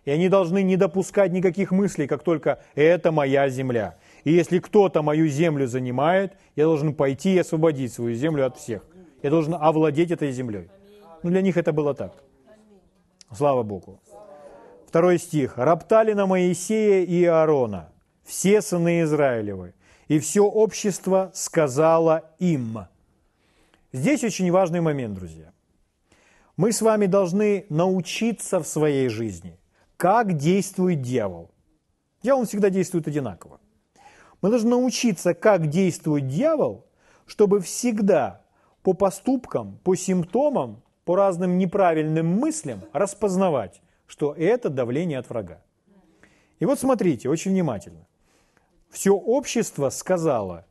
[0.05, 3.97] И они должны не допускать никаких мыслей, как только это моя земля.
[4.25, 8.83] И если кто-то мою землю занимает, я должен пойти и освободить свою землю от всех.
[9.23, 10.69] Я должен овладеть этой землей.
[11.23, 12.13] Ну, для них это было так.
[13.33, 14.01] Слава Богу.
[14.87, 15.59] Второй стих.
[15.59, 19.75] «Роптали на Моисея и Аарона, все сыны Израилевы,
[20.07, 22.87] и все общество сказало им».
[23.93, 25.53] Здесь очень важный момент, друзья.
[26.57, 29.59] Мы с вами должны научиться в своей жизни,
[29.97, 31.51] как действует дьявол.
[32.23, 33.61] Дьявол всегда действует одинаково.
[34.43, 36.87] Мы должны научиться, как действует дьявол,
[37.27, 38.45] чтобы всегда
[38.83, 45.63] по поступкам, по симптомам, по разным неправильным мыслям распознавать, что это давление от врага.
[46.59, 48.07] И вот смотрите, очень внимательно.
[48.91, 50.67] Все общество сказало,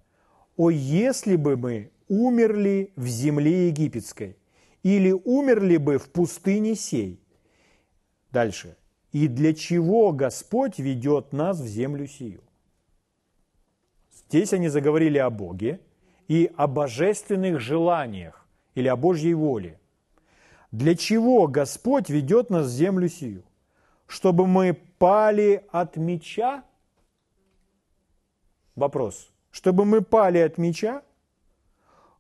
[0.56, 4.38] о, если бы мы умерли в земле египетской,
[4.84, 7.20] или умерли бы в пустыне сей.
[8.32, 8.76] Дальше.
[9.12, 12.42] И для чего Господь ведет нас в землю сию?
[14.12, 15.80] Здесь они заговорили о Боге
[16.28, 19.80] и о божественных желаниях или о Божьей воле.
[20.74, 23.44] Для чего Господь ведет нас в землю сию?
[24.08, 26.66] Чтобы мы пали от меча?
[28.76, 29.32] Вопрос.
[29.52, 31.02] Чтобы мы пали от меча?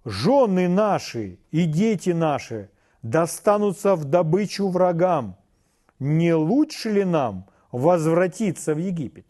[0.05, 2.69] жены наши и дети наши
[3.01, 5.37] достанутся в добычу врагам.
[5.99, 9.25] Не лучше ли нам возвратиться в Египет?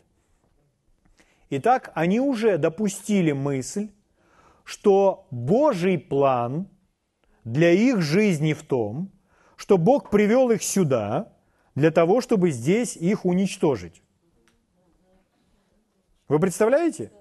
[1.50, 3.90] Итак, они уже допустили мысль,
[4.64, 6.68] что Божий план
[7.44, 9.12] для их жизни в том,
[9.64, 11.34] что Бог привел их сюда
[11.74, 14.04] для того, чтобы здесь их уничтожить.
[16.28, 17.12] Вы представляете?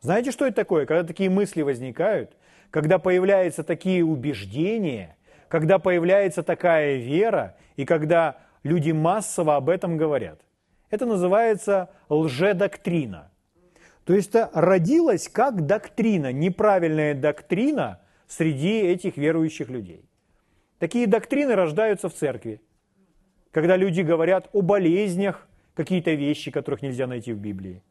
[0.00, 2.36] Знаете, что это такое, когда такие мысли возникают?
[2.70, 5.16] когда появляются такие убеждения,
[5.48, 10.40] когда появляется такая вера, и когда люди массово об этом говорят.
[10.90, 13.30] Это называется лжедоктрина.
[14.04, 20.07] То есть это родилась как доктрина, неправильная доктрина среди этих верующих людей.
[20.78, 22.60] Такие доктрины рождаются в церкви,
[23.50, 27.82] когда люди говорят о болезнях, какие-то вещи, которых нельзя найти в Библии.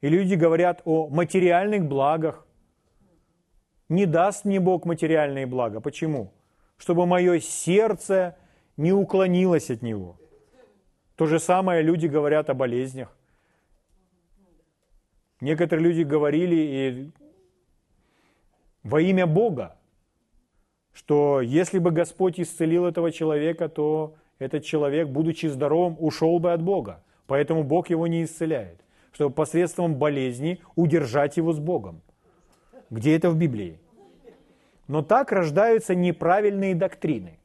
[0.00, 2.46] И люди говорят о материальных благах,
[3.88, 5.80] не даст мне Бог материальные блага.
[5.80, 6.32] Почему?
[6.76, 8.36] Чтобы мое сердце
[8.76, 10.18] не уклонилось от Него.
[11.16, 13.16] То же самое люди говорят о болезнях.
[15.40, 17.10] Некоторые люди говорили и
[18.82, 19.77] во имя Бога,
[20.98, 26.60] что если бы Господь исцелил этого человека, то этот человек, будучи здоровым, ушел бы от
[26.60, 27.04] Бога.
[27.28, 28.80] Поэтому Бог его не исцеляет,
[29.12, 32.00] чтобы посредством болезни удержать его с Богом.
[32.90, 33.78] Где это в Библии?
[34.88, 37.38] Но так рождаются неправильные доктрины.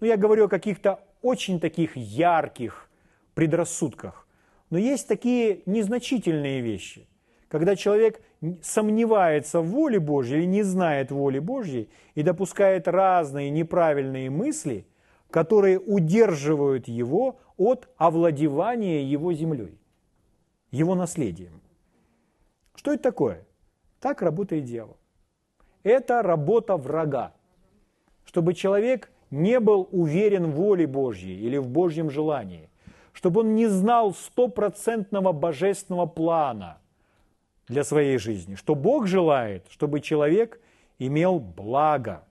[0.00, 2.90] Ну, я говорю о каких-то очень таких ярких
[3.34, 4.26] предрассудках.
[4.70, 7.06] Но есть такие незначительные вещи,
[7.48, 8.20] когда человек
[8.62, 14.86] сомневается в воле Божьей или не знает воли Божьей и допускает разные неправильные мысли,
[15.30, 19.78] которые удерживают его от овладевания его землей,
[20.70, 21.60] его наследием.
[22.74, 23.46] Что это такое?
[24.00, 24.98] Так работает дьявол.
[25.82, 27.32] Это работа врага.
[28.24, 32.68] Чтобы человек не был уверен в воле Божьей или в Божьем желании.
[33.12, 36.78] Чтобы он не знал стопроцентного божественного плана
[37.68, 38.54] для своей жизни.
[38.54, 40.60] Что Бог желает, чтобы человек
[40.98, 42.24] имел благо,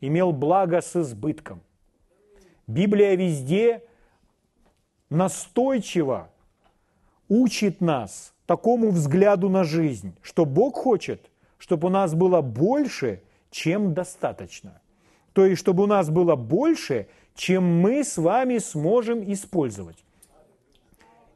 [0.00, 1.60] имел благо с избытком.
[2.66, 3.82] Библия везде
[5.10, 6.30] настойчиво
[7.28, 13.94] учит нас такому взгляду на жизнь, что Бог хочет– чтобы у нас было больше, чем
[13.94, 14.80] достаточно.
[15.32, 20.04] То есть, чтобы у нас было больше, чем мы с вами сможем использовать.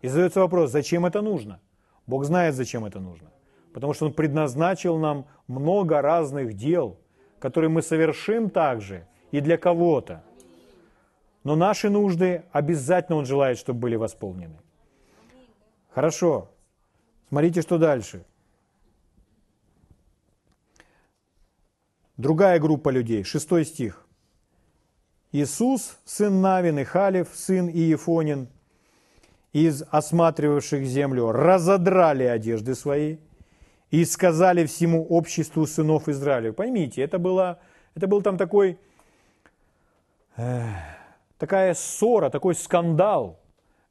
[0.01, 1.61] И задается вопрос, зачем это нужно?
[2.07, 3.29] Бог знает, зачем это нужно.
[3.73, 6.99] Потому что Он предназначил нам много разных дел,
[7.39, 10.23] которые мы совершим также и для кого-то.
[11.45, 14.57] Но наши нужды обязательно Он желает, чтобы были восполнены.
[15.95, 16.51] Хорошо.
[17.29, 18.25] Смотрите, что дальше.
[22.17, 24.07] Другая группа людей, шестой стих.
[25.33, 28.49] Иисус, сын Навин и Халев, сын Иефонин,
[29.53, 33.17] из осматривавших землю, разодрали одежды свои
[33.93, 36.53] и сказали всему обществу сынов Израиля.
[36.53, 37.61] Поймите, это, было,
[37.95, 38.79] это был там такой,
[40.37, 40.65] э,
[41.37, 43.39] такая ссора, такой скандал,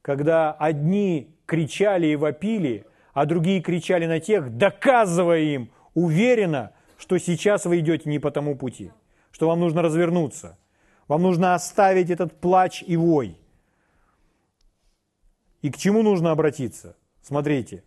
[0.01, 7.65] когда одни кричали и вопили, а другие кричали на тех, доказывая им уверенно, что сейчас
[7.65, 8.91] вы идете не по тому пути,
[9.31, 10.57] что вам нужно развернуться,
[11.07, 13.37] вам нужно оставить этот плач и вой.
[15.61, 16.95] И к чему нужно обратиться?
[17.21, 17.83] Смотрите,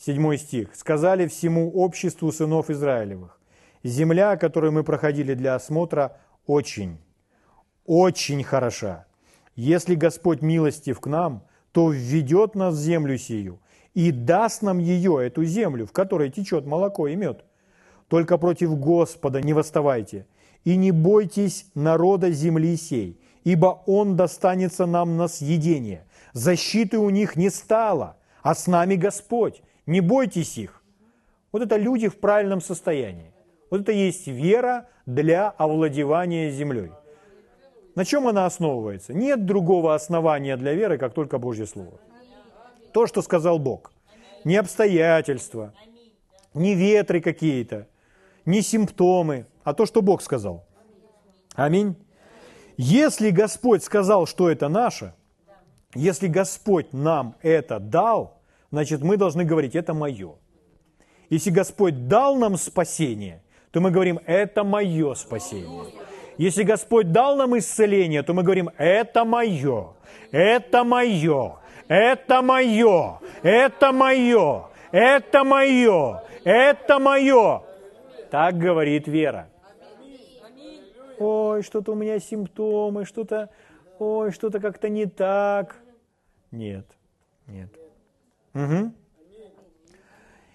[0.00, 0.74] седьмой стих.
[0.74, 3.38] «Сказали всему обществу сынов Израилевых,
[3.84, 6.98] земля, которую мы проходили для осмотра, очень,
[7.84, 9.06] очень хороша.
[9.54, 13.60] Если Господь милостив к нам, то введет нас в землю сию
[13.94, 17.44] и даст нам ее, эту землю, в которой течет молоко и мед.
[18.08, 20.26] Только против Господа не восставайте,
[20.64, 26.04] и не бойтесь народа земли сей, ибо он достанется нам на съедение.
[26.32, 29.62] Защиты у них не стало, а с нами Господь.
[29.90, 30.84] Не бойтесь их.
[31.50, 33.32] Вот это люди в правильном состоянии.
[33.70, 36.92] Вот это есть вера для овладевания землей.
[37.96, 39.12] На чем она основывается?
[39.12, 41.98] Нет другого основания для веры, как только Божье Слово.
[42.92, 43.90] То, что сказал Бог.
[44.44, 45.74] Не обстоятельства,
[46.54, 47.88] не ветры какие-то,
[48.44, 50.64] не симптомы, а то, что Бог сказал.
[51.56, 51.96] Аминь.
[52.76, 55.14] Если Господь сказал, что это наше,
[55.96, 58.39] если Господь нам это дал,
[58.70, 60.34] значит, мы должны говорить, это мое.
[61.30, 65.92] Если Господь дал нам спасение, то мы говорим, это мое спасение.
[66.38, 69.94] Если Господь дал нам исцеление, то мы говорим, это мое,
[70.30, 77.62] это мое, это мое, это мое, это мое, это мое.
[78.30, 79.50] Так говорит вера.
[81.18, 83.50] Ой, что-то у меня симптомы, что-то,
[83.98, 85.76] ой, что-то как-то не так.
[86.50, 86.86] Нет,
[87.46, 87.79] нет.
[88.54, 88.92] Угу.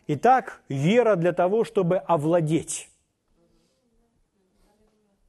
[0.08, 2.90] Итак, вера для того, чтобы овладеть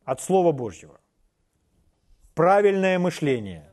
[0.04, 1.00] от Слова Божьего.
[2.34, 3.70] Правильное мышление,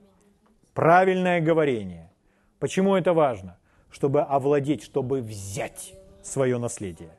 [0.73, 2.11] правильное говорение.
[2.59, 3.57] Почему это важно?
[3.89, 7.11] Чтобы овладеть, чтобы взять свое наследие.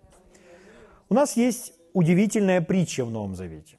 [1.11, 3.79] У нас есть удивительная притча в Новом Завете,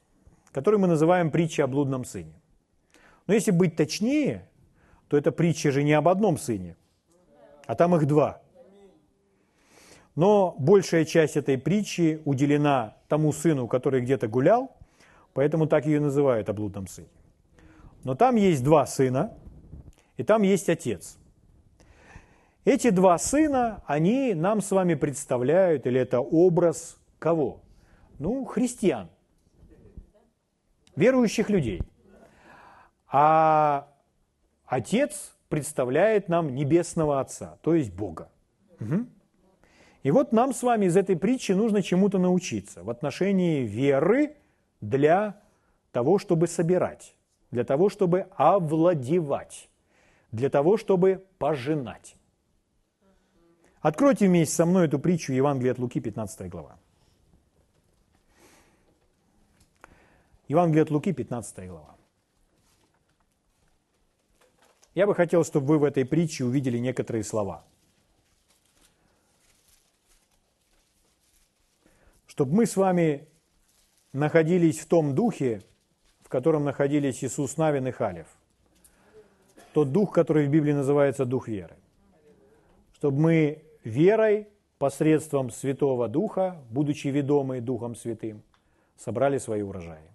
[0.52, 2.40] которую мы называем притча о блудном сыне.
[3.26, 4.48] Но если быть точнее,
[5.08, 6.76] то эта притча же не об одном сыне,
[7.66, 8.40] а там их два.
[10.14, 14.76] Но большая часть этой притчи уделена тому сыну, который где-то гулял,
[15.36, 16.54] Поэтому так ее называют о
[16.86, 17.08] сыне.
[18.04, 19.36] Но там есть два сына,
[20.16, 21.18] и там есть отец.
[22.64, 27.60] Эти два сына, они нам с вами представляют, или это образ кого?
[28.18, 29.10] Ну, христиан,
[30.96, 31.82] верующих людей.
[33.12, 33.92] А
[34.64, 38.30] отец представляет нам небесного Отца, то есть Бога.
[38.80, 39.06] Угу.
[40.02, 44.36] И вот нам с вами из этой притчи нужно чему-то научиться в отношении веры
[44.80, 45.42] для
[45.90, 47.16] того, чтобы собирать,
[47.50, 49.68] для того, чтобы овладевать,
[50.30, 52.16] для того, чтобы пожинать.
[53.80, 56.78] Откройте вместе со мной эту притчу Евангелия от Луки, 15 глава.
[60.48, 61.95] Евангелие от Луки, 15 глава.
[64.96, 67.62] Я бы хотел, чтобы вы в этой притче увидели некоторые слова.
[72.26, 73.28] Чтобы мы с вами
[74.14, 75.60] находились в том духе,
[76.22, 78.26] в котором находились Иисус Навин и Халев.
[79.74, 81.76] Тот дух, который в Библии называется дух веры.
[82.94, 88.42] Чтобы мы верой, посредством Святого Духа, будучи ведомы Духом Святым,
[88.96, 90.08] собрали свои урожаи.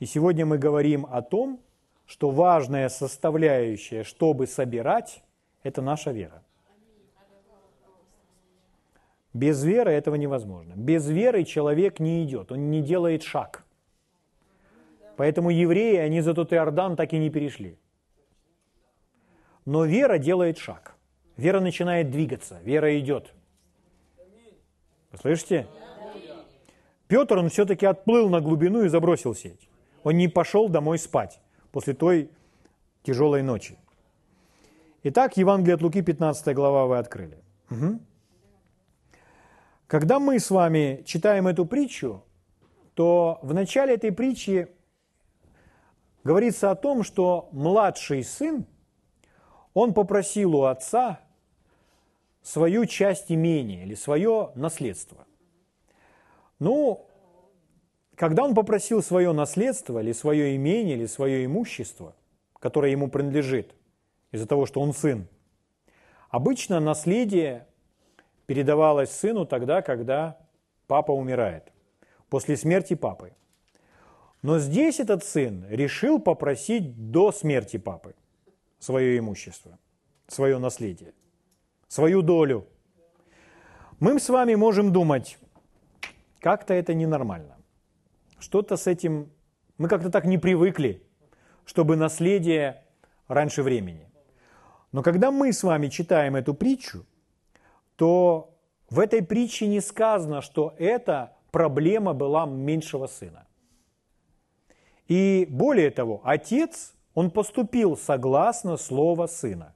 [0.00, 1.60] И сегодня мы говорим о том,
[2.10, 5.22] что важная составляющая, чтобы собирать,
[5.62, 6.42] это наша вера.
[9.32, 10.72] Без веры этого невозможно.
[10.74, 13.64] Без веры человек не идет, он не делает шаг.
[15.16, 17.78] Поэтому евреи, они за тот Иордан так и не перешли.
[19.64, 20.96] Но вера делает шаг.
[21.36, 23.32] Вера начинает двигаться, вера идет.
[25.12, 25.68] Вы слышите?
[27.06, 29.68] Петр, он все-таки отплыл на глубину и забросил сеть.
[30.02, 31.40] Он не пошел домой спать
[31.72, 32.30] после той
[33.02, 33.78] тяжелой ночи.
[35.02, 37.38] Итак, Евангелие от Луки, 15 глава вы открыли.
[37.70, 38.00] Угу.
[39.86, 42.22] Когда мы с вами читаем эту притчу,
[42.94, 44.68] то в начале этой притчи
[46.22, 48.66] говорится о том, что младший сын,
[49.72, 51.20] он попросил у отца
[52.42, 55.26] свою часть имения или свое наследство.
[56.58, 57.06] Ну,
[58.20, 62.14] когда он попросил свое наследство или свое имение или свое имущество,
[62.58, 63.74] которое ему принадлежит,
[64.30, 65.26] из-за того, что он сын,
[66.28, 67.66] обычно наследие
[68.44, 70.36] передавалось сыну тогда, когда
[70.86, 71.72] папа умирает,
[72.28, 73.32] после смерти папы.
[74.42, 78.14] Но здесь этот сын решил попросить до смерти папы
[78.78, 79.78] свое имущество,
[80.28, 81.14] свое наследие,
[81.88, 82.66] свою долю.
[83.98, 85.38] Мы с вами можем думать,
[86.38, 87.56] как-то это ненормально.
[88.40, 89.30] Что-то с этим,
[89.78, 91.02] мы как-то так не привыкли,
[91.64, 92.82] чтобы наследие
[93.28, 94.08] раньше времени.
[94.92, 97.06] Но когда мы с вами читаем эту притчу,
[97.96, 103.46] то в этой притче не сказано, что это проблема была меньшего сына.
[105.06, 109.74] И более того, отец, он поступил согласно слова сына.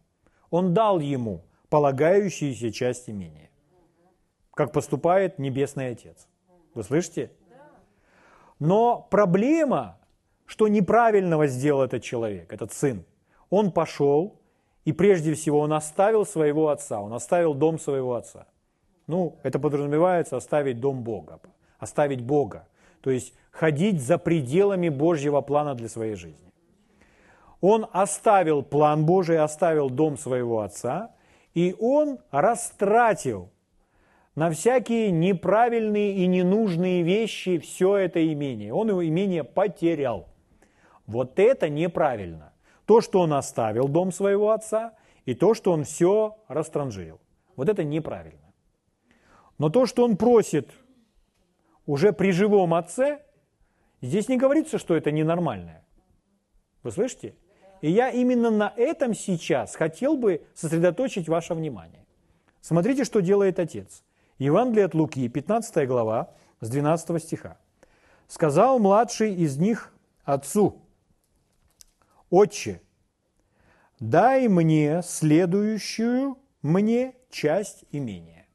[0.51, 3.51] Он дал ему полагающиеся часть имения,
[4.53, 6.29] как поступает Небесный Отец.
[6.75, 7.31] Вы слышите?
[8.65, 9.99] Но проблема,
[10.47, 13.05] что неправильного сделал этот человек, этот сын.
[13.51, 14.41] Он пошел,
[14.87, 18.47] и прежде всего он оставил своего отца, он оставил дом своего отца.
[19.07, 21.41] Ну, это подразумевается оставить дом Бога,
[21.79, 22.67] оставить Бога.
[23.03, 26.51] То есть ходить за пределами Божьего плана для своей жизни.
[27.61, 31.11] Он оставил план Божий, оставил дом своего отца,
[31.53, 33.51] и он растратил
[34.35, 38.73] на всякие неправильные и ненужные вещи все это имение.
[38.73, 40.29] Он его имение потерял.
[41.07, 42.53] Вот это неправильно.
[42.87, 47.21] То, что он оставил дом своего отца, и то, что он все растранжирил.
[47.57, 48.53] Вот это неправильно.
[49.59, 50.71] Но то, что он просит
[51.87, 53.23] уже при живом отце,
[54.03, 55.85] здесь не говорится, что это ненормальное.
[56.83, 57.37] Вы слышите?
[57.81, 62.05] И я именно на этом сейчас хотел бы сосредоточить ваше внимание.
[62.61, 64.03] Смотрите, что делает отец.
[64.39, 67.59] Евангелие от Луки, 15 глава, с 12 стиха.
[68.27, 69.93] «Сказал младший из них
[70.25, 70.83] отцу,
[72.31, 72.83] «Отче,
[74.01, 78.47] дай мне следующую мне часть имения».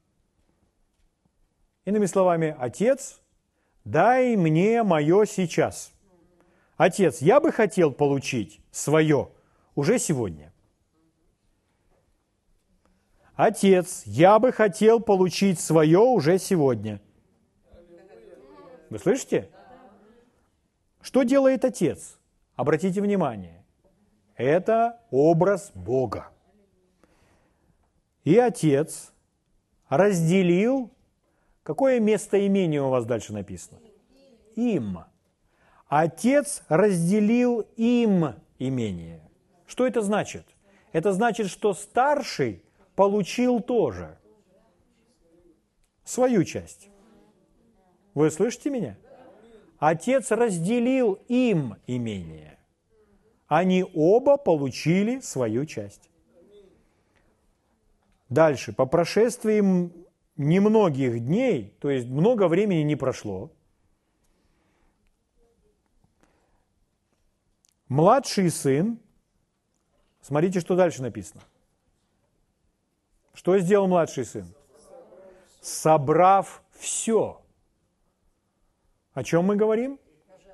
[1.86, 3.20] Иными словами, отец,
[3.84, 5.92] дай мне мое сейчас.
[6.76, 9.30] Отец, я бы хотел получить свое
[9.74, 10.49] уже сегодня.
[13.42, 17.00] Отец, я бы хотел получить свое уже сегодня.
[18.90, 19.48] Вы слышите?
[21.00, 22.18] Что делает отец?
[22.54, 23.64] Обратите внимание.
[24.36, 26.28] Это образ Бога.
[28.24, 29.10] И Отец
[29.88, 30.90] разделил,
[31.62, 33.78] какое местоимение у вас дальше написано?
[34.54, 34.98] Им.
[35.88, 39.22] Отец разделил им имение.
[39.66, 40.44] Что это значит?
[40.92, 42.62] Это значит, что старший
[43.00, 44.18] получил тоже
[46.04, 46.90] свою часть.
[48.12, 48.98] Вы слышите меня?
[49.78, 52.58] Отец разделил им имение
[53.50, 56.10] они оба получили свою часть.
[58.28, 59.90] Дальше, по прошествии
[60.36, 63.50] немногих дней, то есть много времени не прошло,
[67.88, 69.00] младший сын,
[70.20, 71.42] смотрите, что дальше написано.
[73.40, 74.44] Что сделал младший сын?
[75.62, 77.40] Собрав все.
[79.14, 79.98] О чем мы говорим?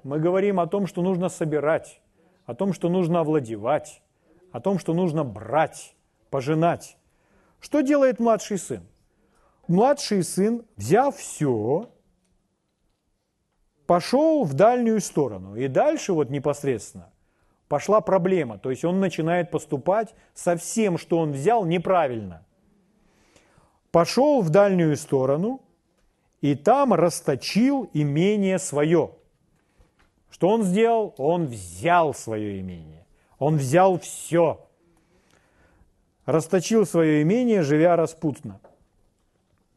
[0.05, 2.01] Мы говорим о том, что нужно собирать
[2.45, 4.05] о том, что нужно овладевать,
[4.53, 5.97] о том, что нужно брать,
[6.31, 6.97] пожинать.
[7.59, 8.87] Что делает младший сын?
[9.67, 11.91] Младший сын, взяв все,
[13.89, 15.57] пошел в дальнюю сторону.
[15.57, 17.11] И дальше вот непосредственно
[17.67, 18.59] пошла проблема.
[18.59, 22.46] То есть он начинает поступать со всем, что он взял, неправильно.
[23.97, 25.63] Пошел в дальнюю сторону
[26.43, 29.13] и там расточил имение свое.
[30.29, 31.15] Что он сделал?
[31.17, 33.07] Он взял свое имение.
[33.39, 34.69] Он взял все.
[36.27, 38.61] Расточил свое имение, живя распутно.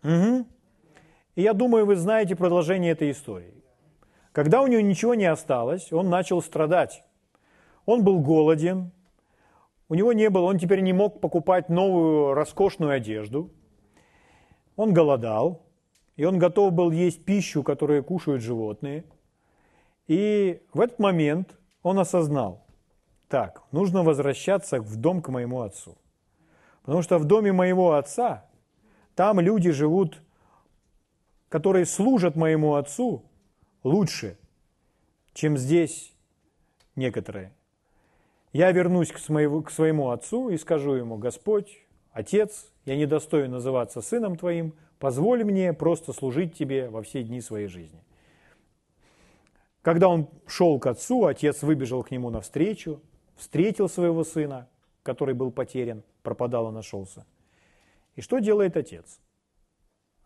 [0.04, 0.46] Угу.
[1.36, 3.64] И я думаю, вы знаете продолжение этой истории.
[4.34, 7.06] Когда у него ничего не осталось, он начал страдать.
[7.86, 8.92] Он был голоден,
[9.88, 13.50] у него не было, он теперь не мог покупать новую роскошную одежду.
[14.80, 15.62] Он голодал,
[16.16, 19.04] и он готов был есть пищу, которую кушают животные–
[20.10, 22.66] и в этот момент он осознал,
[23.28, 25.96] так, нужно возвращаться в дом к моему отцу.
[26.82, 28.50] Потому что в доме моего отца,
[29.14, 30.20] там люди живут,
[31.48, 33.24] которые служат моему отцу
[33.84, 34.40] лучше,
[35.34, 36.12] чем здесь
[36.96, 37.54] некоторые.
[38.52, 43.52] Я вернусь к своему, к своему отцу и скажу ему, Господь, Отец, я не достоин
[43.52, 48.04] называться сыном Твоим, позволь мне просто служить Тебе во все дни своей жизни.
[49.82, 53.02] Когда он шел к отцу, отец выбежал к нему навстречу,
[53.38, 54.68] встретил своего сына,
[55.04, 57.26] который был потерян, пропадал и нашелся.
[58.16, 59.20] И что делает отец?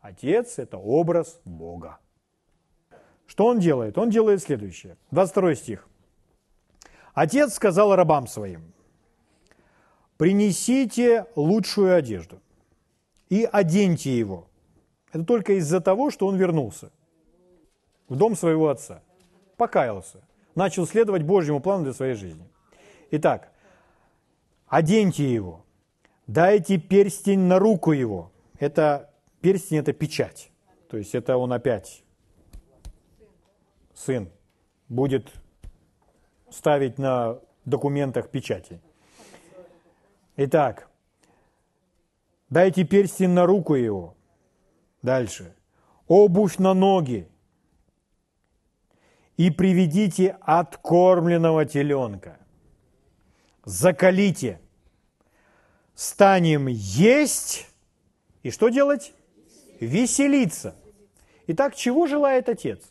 [0.01, 1.99] Отец– это образ Бога.
[3.27, 3.97] Что он делает?
[3.97, 4.97] Он делает следующее.
[5.11, 5.87] 22 стих.
[7.13, 8.72] Отец сказал рабам своим,
[10.23, 12.41] принесите лучшую одежду
[13.27, 14.47] и оденьте его.
[15.11, 16.93] Это только из-за того, что он вернулся
[18.07, 19.03] в дом своего отца
[19.57, 20.21] покаялся,
[20.55, 22.47] начал следовать Божьему плану для своей жизни.
[23.11, 23.51] Итак,
[24.67, 25.65] оденьте его,
[26.25, 28.31] дайте перстень на руку его.
[28.59, 30.51] Это перстень– это печать.
[30.87, 32.01] То есть это он опять,
[33.93, 34.29] сын,
[34.87, 35.33] будет
[36.49, 38.79] ставить на документах печати.
[40.35, 40.89] Итак,
[42.49, 44.15] дайте перстень на руку его.
[45.03, 45.55] Дальше.
[46.07, 47.29] Обувь на ноги.
[49.37, 52.39] И приведите откормленного теленка.
[53.63, 54.59] Закалите.
[55.93, 57.67] Станем есть.
[58.41, 59.13] И что делать?
[59.79, 60.75] Веселиться.
[61.47, 62.81] Итак, чего желает Отец?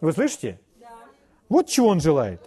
[0.00, 0.60] Вы слышите?
[1.48, 2.40] Вот чего Он желает.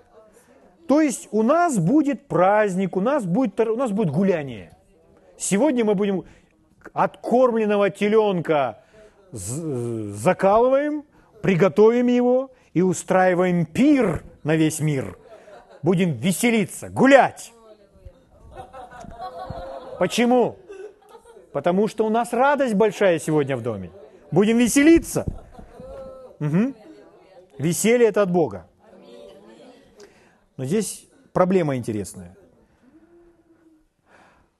[0.89, 4.75] То есть у нас будет праздник, у нас будет, у нас будет гуляние.
[5.37, 6.25] Сегодня мы будем
[6.93, 8.79] откормленного теленка
[9.31, 11.03] закалываем,
[11.43, 15.19] приготовим его и устраиваем пир на весь мир.
[15.83, 17.53] Будем веселиться, гулять.
[19.99, 20.57] Почему?
[21.53, 23.91] Потому что у нас радость большая сегодня в доме.
[24.31, 25.23] Будем веселиться.
[26.39, 26.73] Угу.
[27.59, 28.65] Веселье это от Бога.
[30.59, 32.35] Но здесь проблема интересная.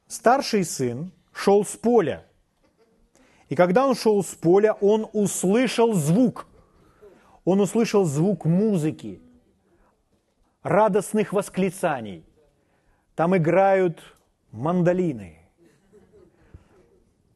[0.08, 2.26] Старший сын шел с поля.
[3.50, 6.48] И когда он шел с поля, он услышал звук.
[7.44, 9.22] Он услышал звук музыки,
[10.64, 12.26] радостных восклицаний.
[13.14, 14.02] Там играют
[14.54, 15.40] мандолины,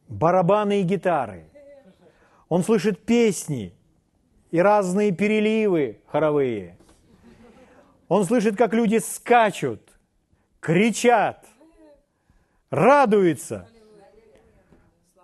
[0.08, 1.50] барабаны и гитары.
[2.48, 3.74] Он слышит песни
[4.50, 6.78] и разные переливы хоровые.
[8.08, 9.80] Он слышит, как люди скачут,
[10.60, 11.46] кричат,
[12.70, 13.68] радуются.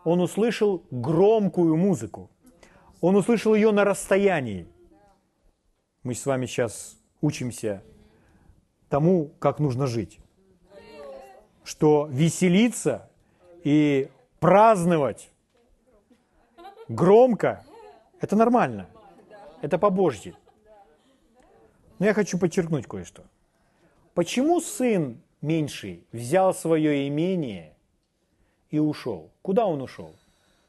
[0.05, 2.31] Он услышал громкую музыку.
[3.01, 4.67] Он услышал ее на расстоянии.
[6.03, 7.83] Мы с вами сейчас учимся
[8.89, 10.19] тому, как нужно жить.
[11.65, 13.11] Что веселиться
[13.63, 14.09] и
[14.39, 15.31] праздновать
[16.89, 17.65] громко–
[18.21, 18.89] это нормально.
[19.61, 20.35] Это по-божьи.
[22.01, 23.23] Но я хочу подчеркнуть кое-что.
[24.15, 27.75] Почему сын меньший взял свое имение
[28.71, 29.31] и ушел?
[29.43, 30.17] Куда он ушел?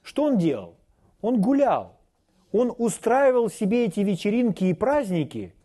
[0.04, 0.76] Что он делал?
[1.22, 1.98] Он гулял.
[2.52, 5.56] Он устраивал себе эти вечеринки и праздники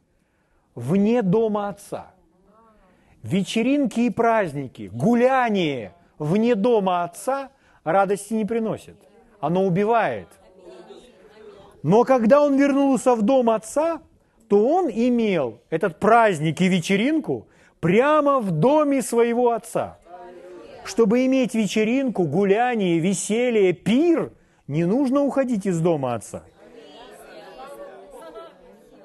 [0.76, 2.12] вне дома отца.
[3.24, 7.50] Вечеринки и праздники, гуляние вне дома отца
[7.82, 8.96] радости не приносит.
[9.40, 10.28] Оно убивает.
[11.82, 14.00] Но когда он вернулся в дом отца,
[14.48, 17.46] то он имел этот праздник и вечеринку
[17.80, 19.98] прямо в доме своего отца.
[20.84, 24.32] Чтобы иметь вечеринку, гуляние, веселье, пир,
[24.68, 26.42] не нужно уходить из дома отца.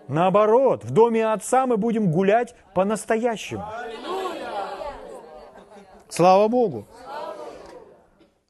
[0.08, 3.64] Наоборот, в доме отца мы будем гулять по-настоящему.
[6.10, 6.86] Слава Богу.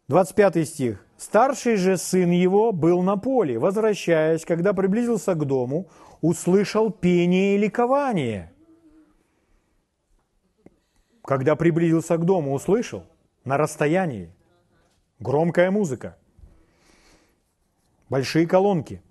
[0.08, 1.06] 25 стих.
[1.18, 3.60] Старший же сын его был на поле.
[3.60, 5.86] Возвращаясь, когда приблизился к дому,
[6.22, 8.54] услышал пение и ликование.
[11.24, 13.06] Когда приблизился к дому, услышал
[13.44, 14.32] на расстоянии
[15.20, 16.18] громкая музыка,
[18.10, 19.02] большие колонки.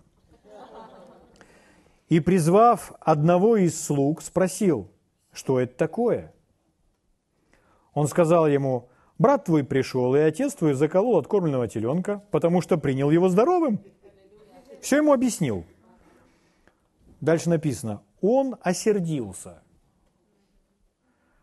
[2.09, 4.91] И призвав одного из слуг, спросил,
[5.33, 6.35] что это такое.
[7.95, 8.89] Он сказал ему,
[9.21, 13.79] Брат твой пришел, и отец твой заколол откормленного теленка, потому что принял его здоровым.
[14.81, 15.67] Все ему объяснил.
[17.21, 19.63] Дальше написано, он осердился.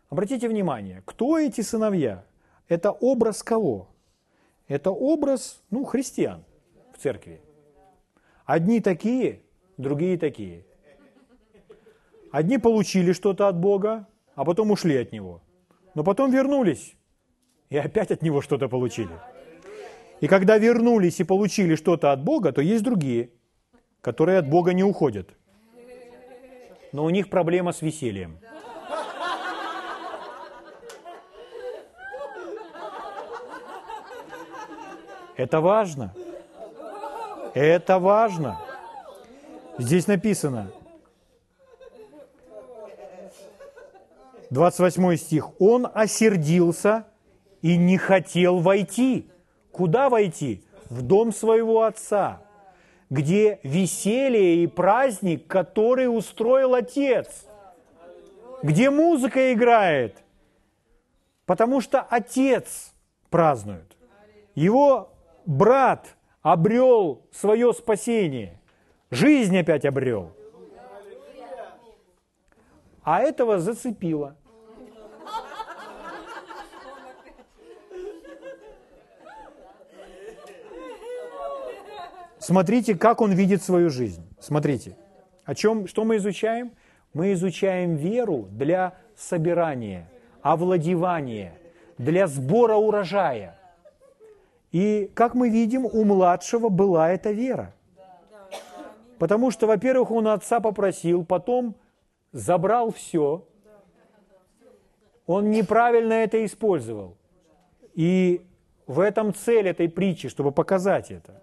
[0.08, 2.24] Обратите внимание, кто эти сыновья?
[2.68, 3.88] Это образ кого?
[4.66, 6.44] Это образ, ну, христиан
[6.94, 7.40] в церкви.
[8.44, 9.42] Одни такие,
[9.76, 10.66] другие такие.
[12.32, 15.42] Одни получили что-то от Бога, а потом ушли от Него.
[15.94, 16.96] Но потом вернулись
[17.70, 19.18] и опять от него что-то получили.
[20.20, 23.30] И когда вернулись и получили что-то от Бога, то есть другие,
[24.00, 25.37] которые от Бога не уходят.
[26.92, 28.38] Но у них проблема с весельем.
[35.36, 36.14] Это важно.
[37.54, 38.60] Это важно.
[39.78, 40.72] Здесь написано,
[44.50, 47.06] 28 стих, «Он осердился
[47.62, 49.30] и не хотел войти.
[49.70, 50.64] Куда войти?
[50.90, 52.40] В дом своего отца,
[53.10, 57.46] где веселье и праздник, который устроил отец,
[58.62, 60.16] где музыка играет,
[61.46, 62.92] потому что отец
[63.30, 63.96] празднует.
[64.54, 65.12] Его
[65.46, 68.60] брат обрел свое спасение,
[69.10, 70.32] жизнь опять обрел.
[73.02, 74.36] А этого зацепило.
[82.48, 84.26] Смотрите, как он видит свою жизнь.
[84.40, 84.96] Смотрите,
[85.44, 86.72] о чем, что мы изучаем?
[87.12, 90.08] Мы изучаем веру для собирания,
[90.40, 91.52] овладевания,
[91.98, 93.58] для сбора урожая.
[94.72, 97.74] И, как мы видим, у младшего была эта вера.
[99.18, 101.74] Потому что, во-первых, он отца попросил, потом
[102.32, 103.44] забрал все.
[105.26, 107.18] Он неправильно это использовал.
[107.92, 108.40] И
[108.86, 111.42] в этом цель этой притчи, чтобы показать это.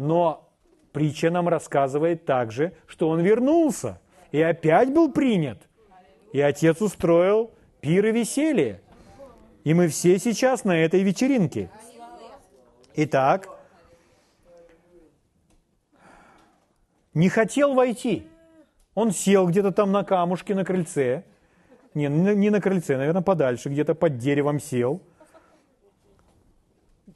[0.00, 0.48] Но
[0.92, 4.00] притча нам рассказывает также, что он вернулся
[4.32, 5.68] и опять был принят.
[6.32, 7.50] И отец устроил
[7.82, 8.80] пир и веселье.
[9.62, 11.68] И мы все сейчас на этой вечеринке.
[12.94, 13.50] Итак,
[17.12, 18.26] не хотел войти.
[18.94, 21.24] Он сел где-то там на камушке на крыльце.
[21.92, 25.02] Не, не на крыльце, наверное, подальше, где-то под деревом сел.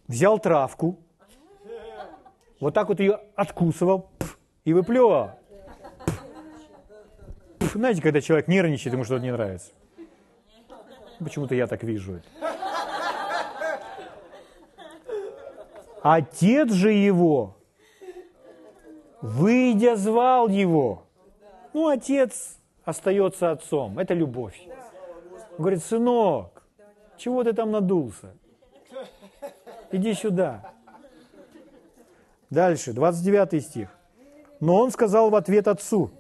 [0.07, 0.99] Взял травку,
[2.65, 5.33] вот так вот ее откусывал пф, и выплевывал.
[7.59, 9.73] Пф, знаете, когда человек нервничает, ему что-то не нравится.
[11.19, 12.27] Почему-то я так вижу это.
[16.01, 17.59] Отец же его,
[19.21, 21.03] выйдя, звал его.
[21.75, 23.99] Ну, отец остается отцом.
[23.99, 24.59] Это любовь.
[25.59, 26.63] Говорит, сынок,
[27.19, 28.35] чего ты там надулся?
[29.93, 30.74] Иди сюда.
[32.51, 33.89] Дальше, 29 стих.
[34.61, 36.11] Но он сказал в ответ отцу.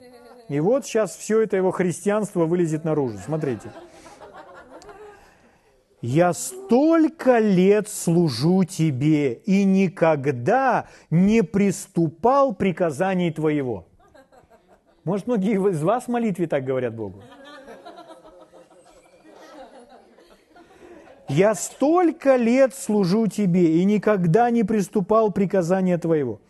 [0.48, 3.18] И вот сейчас все это его христианство вылезет наружу.
[3.24, 3.72] Смотрите.
[6.02, 13.86] «Я столько лет служу тебе и никогда не приступал приказаний твоего».
[15.04, 17.22] Может, многие из вас в молитве так говорят Богу?
[21.28, 26.40] Я столько лет служу тебе и никогда не приступал приказания твоего.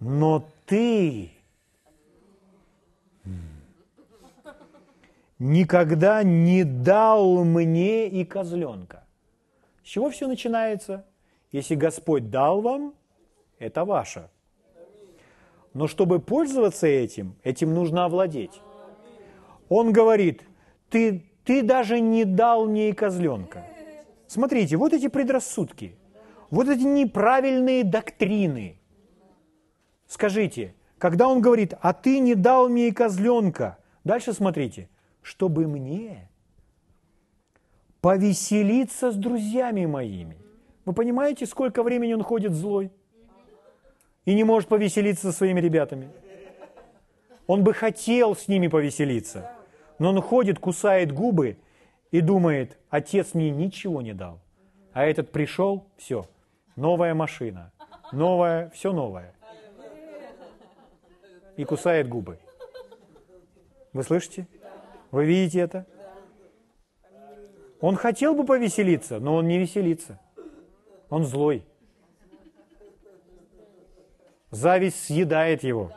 [0.00, 1.30] Но ты
[5.38, 9.04] никогда не дал мне и козленка.
[9.84, 11.04] С чего все начинается?
[11.50, 12.94] Если Господь дал вам,
[13.58, 14.30] это ваше.
[15.74, 18.60] Но чтобы пользоваться этим, этим нужно овладеть.
[19.68, 20.42] Он говорит,
[20.90, 23.64] ты, ты даже не дал мне и козленка.
[24.32, 25.94] Смотрите, вот эти предрассудки,
[26.48, 28.80] вот эти неправильные доктрины.
[30.06, 34.88] Скажите, когда он говорит, а ты не дал мне и козленка, дальше смотрите,
[35.20, 36.30] чтобы мне
[38.00, 40.38] повеселиться с друзьями моими.
[40.86, 42.90] Вы понимаете, сколько времени он ходит злой?
[44.24, 46.08] И не может повеселиться со своими ребятами.
[47.46, 49.50] Он бы хотел с ними повеселиться,
[49.98, 51.58] но он ходит, кусает губы
[52.12, 54.38] и думает, отец мне ничего не дал.
[54.92, 56.26] А этот пришел, все,
[56.76, 57.72] новая машина,
[58.12, 59.34] новая, все новое.
[61.56, 62.38] И кусает губы.
[63.94, 64.46] Вы слышите?
[65.10, 65.86] Вы видите это?
[67.80, 70.20] Он хотел бы повеселиться, но он не веселится.
[71.08, 71.64] Он злой.
[74.50, 75.90] Зависть съедает его.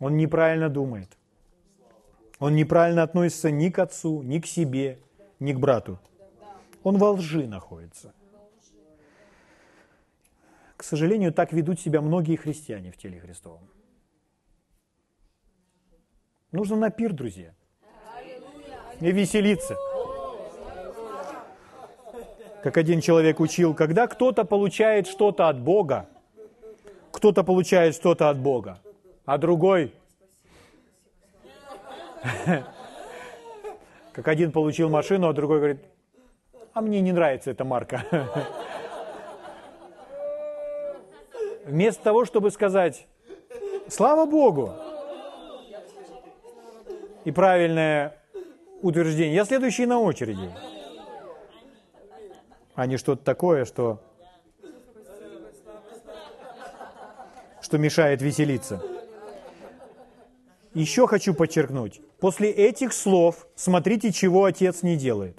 [0.00, 1.16] Он неправильно думает.
[2.42, 4.98] Он неправильно относится ни к отцу, ни к себе,
[5.38, 6.00] ни к брату.
[6.82, 8.12] Он во лжи находится.
[10.76, 13.68] К сожалению, так ведут себя многие христиане в теле Христовом.
[16.50, 17.54] Нужно на пир, друзья.
[18.98, 19.76] И веселиться.
[22.64, 26.08] Как один человек учил, когда кто-то получает что-то от Бога,
[27.12, 28.80] кто-то получает что-то от Бога,
[29.26, 29.94] а другой
[34.12, 35.82] Как один получил машину, а другой говорит,
[36.72, 38.04] а мне не нравится эта марка.
[41.64, 43.06] Вместо того, чтобы сказать,
[43.88, 44.74] слава Богу,
[47.24, 48.16] и правильное
[48.80, 50.50] утверждение, я следующий на очереди,
[52.74, 54.00] а не что-то такое, что,
[57.60, 58.82] что мешает веселиться.
[60.74, 65.38] Еще хочу подчеркнуть, после этих слов смотрите, чего отец не делает.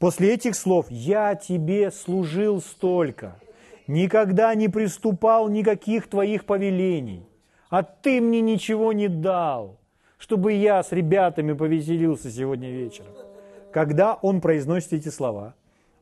[0.00, 3.40] После этих слов «Я тебе служил столько,
[3.86, 7.26] никогда не приступал никаких твоих повелений,
[7.70, 9.78] а ты мне ничего не дал,
[10.18, 13.12] чтобы я с ребятами повеселился сегодня вечером».
[13.72, 15.54] Когда он произносит эти слова,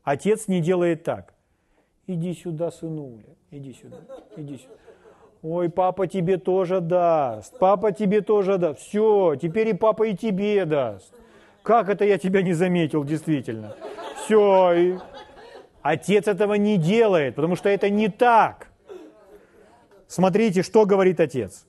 [0.03, 1.33] отец не делает так.
[2.07, 3.97] «Иди сюда, сынуля, иди сюда,
[4.37, 4.86] иди сюда».
[5.41, 8.79] Ой, папа тебе тоже даст, папа тебе тоже даст.
[8.79, 11.13] Все, теперь и папа и тебе даст.
[11.63, 13.75] Как это я тебя не заметил, действительно?
[14.23, 14.73] Все.
[14.73, 14.97] И...
[15.81, 18.67] Отец этого не делает, потому что это не так.
[20.07, 21.65] Смотрите, что говорит отец.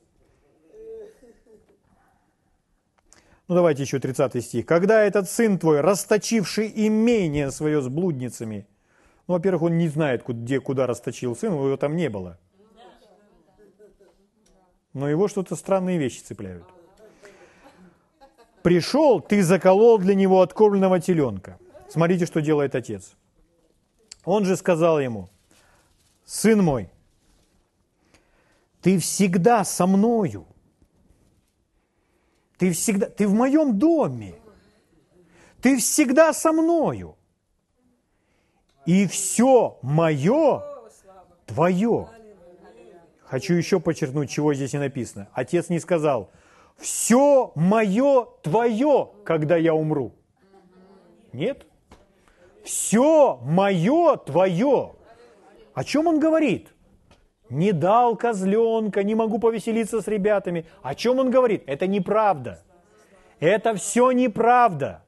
[3.48, 4.66] Ну давайте еще 30 стих.
[4.66, 8.66] «Когда этот сын твой, расточивший имение свое с блудницами,
[9.26, 12.38] ну, во-первых, он не знает, где, куда расточил сын, его там не было.
[14.98, 16.64] Но его что-то странные вещи цепляют.
[18.62, 21.56] Пришел, ты заколол для него откормленного теленка.
[21.88, 23.12] Смотрите, что делает отец.
[24.24, 25.28] Он же сказал ему,
[26.24, 26.90] сын мой,
[28.82, 30.46] ты всегда со мною.
[32.58, 34.34] Ты всегда, ты в моем доме.
[35.62, 37.14] Ты всегда со мною.
[38.84, 40.60] И все мое
[41.46, 42.08] твое.
[43.30, 45.28] Хочу еще подчеркнуть, чего здесь не написано.
[45.34, 46.30] Отец не сказал,
[46.78, 50.14] все мое твое, когда я умру.
[51.32, 51.66] Нет.
[52.64, 54.92] Все мое твое.
[55.74, 56.68] О чем он говорит?
[57.50, 60.66] Не дал козленка, не могу повеселиться с ребятами.
[60.82, 61.64] О чем он говорит?
[61.66, 62.62] Это неправда.
[63.40, 65.04] Это все неправда.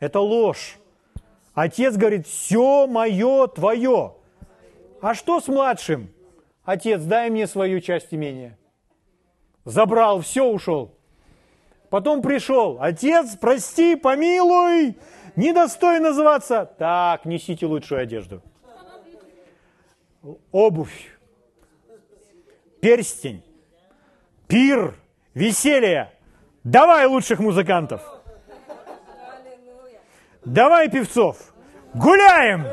[0.00, 0.78] Это ложь.
[1.54, 4.14] Отец говорит, все мое твое.
[5.00, 6.13] А что с младшим?
[6.64, 8.58] Отец, дай мне свою часть имения.
[9.64, 10.96] Забрал, все, ушел.
[11.90, 14.96] Потом пришел, отец, прости, помилуй,
[15.36, 16.64] недостоин называться.
[16.78, 18.42] Так, несите лучшую одежду.
[20.50, 21.12] Обувь,
[22.80, 23.44] перстень,
[24.48, 24.96] пир,
[25.34, 26.10] веселье.
[26.64, 28.02] Давай лучших музыкантов.
[30.44, 31.54] Давай певцов.
[31.94, 32.66] Гуляем!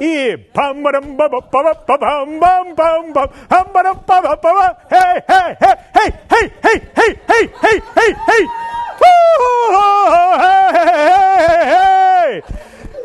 [0.00, 4.36] И пам барам ба ба па па пам бам бам бам пам барам па па
[4.36, 8.44] па Эй, эй, эй, эй, эй, эй, эй, эй, эй, эй, эй!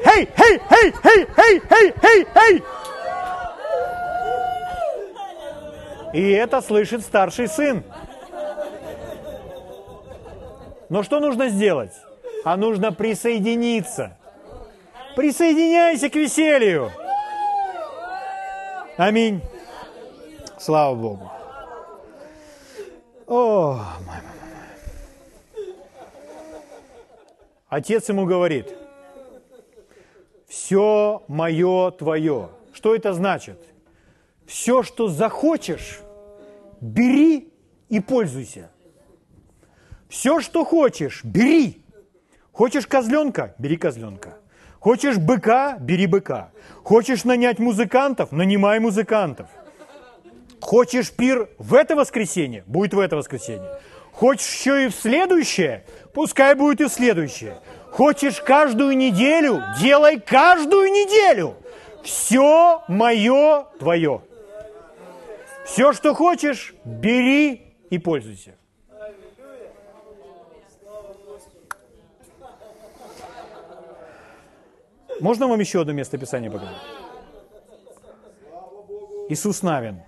[0.06, 2.64] Эй, эй, эй, эй, эй, эй, эй, эй!
[6.14, 7.84] И это слышит старший сын.
[10.90, 11.94] Но что нужно сделать?
[12.44, 14.16] А нужно присоединиться.
[15.16, 16.92] Присоединяйся к веселью.
[18.98, 19.42] Аминь.
[20.60, 21.32] Слава Богу.
[23.28, 24.16] О, мой,
[27.70, 28.76] Отец ему говорит,
[30.48, 32.50] все мое твое.
[32.72, 33.60] Что это значит?
[34.46, 36.02] Все, что захочешь,
[36.82, 37.52] бери
[37.90, 38.70] и пользуйся.
[40.08, 41.84] Все, что хочешь, бери.
[42.52, 43.56] Хочешь козленка?
[43.58, 44.38] Бери козленка.
[44.84, 45.78] Хочешь быка?
[45.80, 46.52] Бери быка.
[46.84, 48.34] Хочешь нанять музыкантов?
[48.34, 49.48] Нанимай музыкантов.
[50.60, 52.66] Хочешь пир в это воскресенье?
[52.68, 53.80] Будет в это воскресенье.
[54.12, 55.86] Хочешь еще и в следующее?
[56.14, 57.62] Пускай будет и в следующее.
[57.92, 59.64] Хочешь каждую неделю?
[59.80, 61.56] Делай каждую неделю.
[62.04, 64.22] Все мое твое.
[65.66, 68.56] Все, что хочешь, бери и пользуйся.
[75.20, 76.82] Можно вам еще одно место Писания показать?
[79.30, 80.02] Иисус Навин.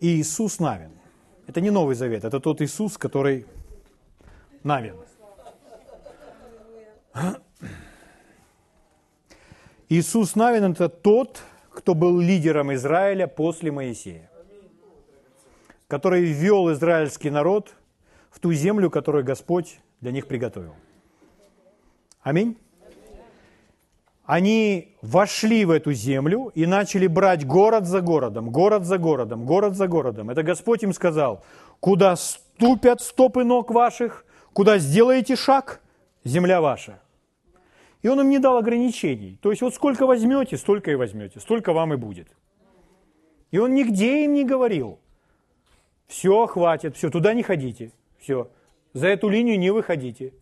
[0.00, 0.92] Иисус Навин.
[1.46, 3.46] Это не Новый Завет, это тот Иисус, который
[4.62, 4.96] Навин.
[9.88, 11.40] Иисус Навин– это тот,
[11.70, 14.30] кто был лидером Израиля после Моисея,
[15.86, 17.74] который ввел израильский народ
[18.30, 20.74] в ту землю, которую Господь для них приготовил.
[22.22, 22.56] Аминь.
[24.24, 29.74] Они вошли в эту землю и начали брать город за городом, город за городом, город
[29.74, 30.28] за городом.
[30.28, 31.42] Это Господь им сказал,
[31.80, 35.80] куда ступят стопы ног ваших, куда сделаете шаг,
[36.24, 37.00] земля ваша.
[38.02, 39.38] И он им не дал ограничений.
[39.40, 42.28] То есть вот сколько возьмете, столько и возьмете, столько вам и будет.
[43.50, 44.98] И он нигде им не говорил,
[46.06, 48.50] все, хватит, все, туда не ходите, все,
[48.92, 50.34] за эту линию не выходите.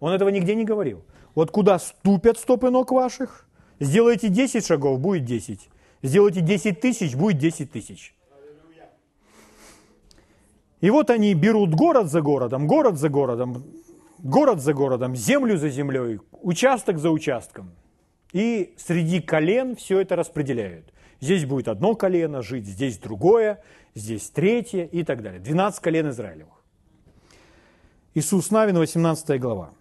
[0.00, 1.04] Он этого нигде не говорил.
[1.34, 3.48] Вот куда ступят стопы ног ваших,
[3.80, 5.68] сделайте 10 шагов, будет 10.
[6.02, 8.14] Сделайте 10 тысяч, будет 10 тысяч.
[10.80, 13.64] И вот они берут город за городом, город за городом,
[14.18, 17.72] город за городом, землю за землей, участок за участком.
[18.32, 20.92] И среди колен все это распределяют.
[21.20, 23.60] Здесь будет одно колено жить, здесь другое,
[23.94, 25.40] здесь третье и так далее.
[25.40, 26.54] 12 колен Израилевых.
[28.14, 29.72] Иисус Навин, 18 глава.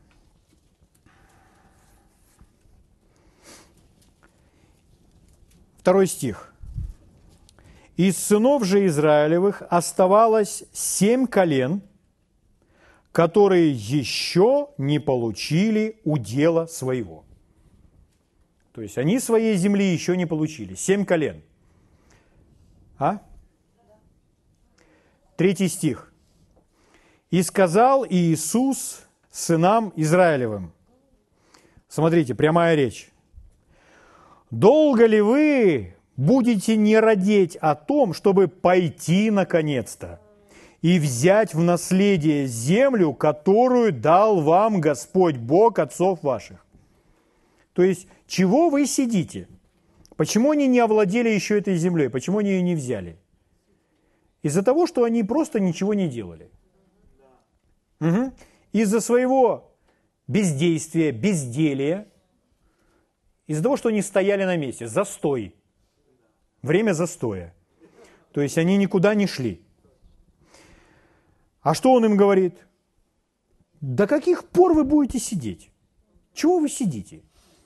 [5.87, 6.53] Второй стих.
[7.95, 11.81] Из сынов же Израилевых оставалось семь колен,
[13.13, 17.23] которые еще не получили удела своего.
[18.73, 20.75] То есть они своей земли еще не получили.
[20.75, 21.41] Семь колен.
[22.97, 23.21] А?
[25.37, 26.11] Третий стих.
[27.31, 30.73] «И сказал Иисус сынам Израилевым».
[31.87, 33.09] Смотрите, прямая речь.
[34.51, 40.19] «Долго ли вы будете не родить о том, чтобы пойти наконец-то
[40.81, 46.65] и взять в наследие землю, которую дал вам Господь Бог отцов ваших?»
[47.77, 49.47] То есть, чего вы сидите?
[50.15, 52.09] Почему они не овладели еще этой землей?
[52.09, 53.19] Почему они ее не взяли?
[54.41, 56.49] Из-за того, что они просто ничего не делали.
[58.01, 58.33] Угу.
[58.71, 59.71] Из-за своего
[60.27, 62.07] бездействия, безделия,
[63.47, 65.55] из-за того, что они стояли на месте, застой,
[66.61, 67.53] время застоя.
[68.33, 69.61] То есть они никуда не шли.
[71.61, 72.67] А что он им говорит?
[73.81, 75.71] До каких пор вы будете сидеть?
[76.33, 77.23] Чего вы сидите?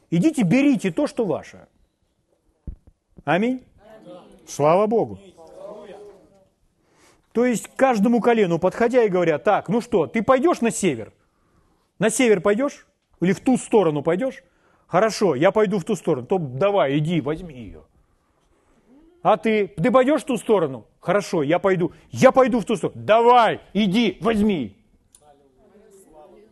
[0.10, 1.68] Идите, берите то, что ваше.
[3.24, 3.64] Аминь.
[4.48, 5.20] Слава Богу.
[7.32, 11.14] То есть каждому колену подходя и говоря, так, ну что, ты пойдешь на север?
[11.98, 12.86] На север пойдешь?
[13.22, 14.44] Или в ту сторону пойдешь?
[14.92, 16.28] Хорошо, я пойду в ту сторону.
[16.28, 17.84] То давай, иди, возьми ее.
[19.22, 20.86] А ты, ты пойдешь в ту сторону?
[21.00, 21.94] Хорошо, я пойду.
[22.10, 23.02] Я пойду в ту сторону.
[23.02, 24.76] Давай, иди, возьми.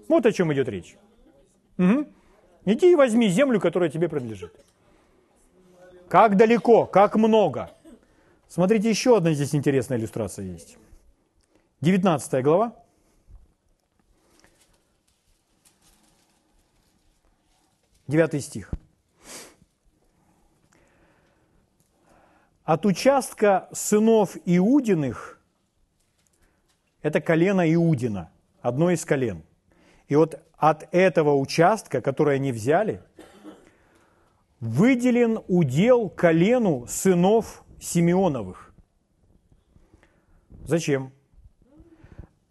[0.07, 0.95] Вот о чем идет речь.
[1.77, 2.05] Угу.
[2.63, 4.55] Иди и возьми землю, которая тебе принадлежит.
[6.07, 7.71] Как далеко, как много.
[8.47, 10.77] Смотрите, еще одна здесь интересная иллюстрация есть.
[11.81, 12.73] 19 глава.
[18.10, 18.72] Девятый стих.
[22.64, 25.39] От участка сынов Иудиных,
[27.03, 28.32] это колено Иудина,
[28.62, 29.43] одно из колен.
[30.07, 33.03] И вот от этого участка, который они взяли,
[34.60, 38.74] выделен удел колену сынов Симеоновых.
[40.66, 41.14] Зачем?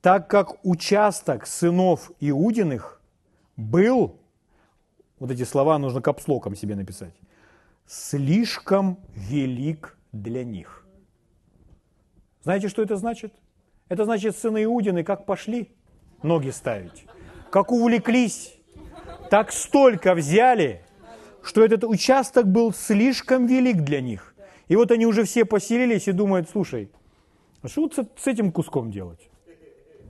[0.03, 3.03] Так как участок сынов Иудиных
[3.57, 4.18] был,
[5.19, 7.15] вот эти слова нужно капслоком себе написать,
[7.87, 10.87] слишком велик для них.
[12.43, 13.33] Знаете, что это значит?
[13.89, 15.71] Это значит, сыны Иудины как пошли
[16.23, 17.05] ноги ставить,
[17.51, 18.55] как увлеклись,
[19.31, 20.83] так столько взяли,
[21.43, 24.35] что этот участок был слишком велик для них.
[24.69, 26.91] И вот они уже все поселились и думают, слушай,
[27.63, 29.31] а что вот с этим куском делать?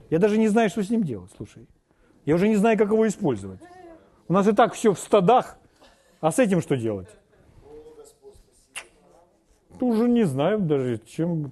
[0.09, 1.67] Я даже не знаю, что с ним делать, слушай.
[2.25, 3.59] Я уже не знаю, как его использовать.
[4.29, 5.57] У нас и так все в стадах,
[6.21, 7.09] а с этим что делать?
[9.81, 11.51] Уже не знаю даже, чем...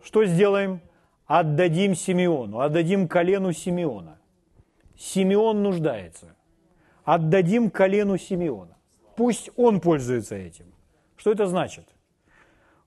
[0.00, 0.80] Что сделаем?
[1.26, 4.18] Отдадим Симеону, отдадим колену Симеона.
[4.96, 6.36] Симеон нуждается.
[7.02, 8.76] Отдадим колену Симеона.
[9.16, 10.66] Пусть он пользуется этим.
[11.16, 11.88] Что это значит?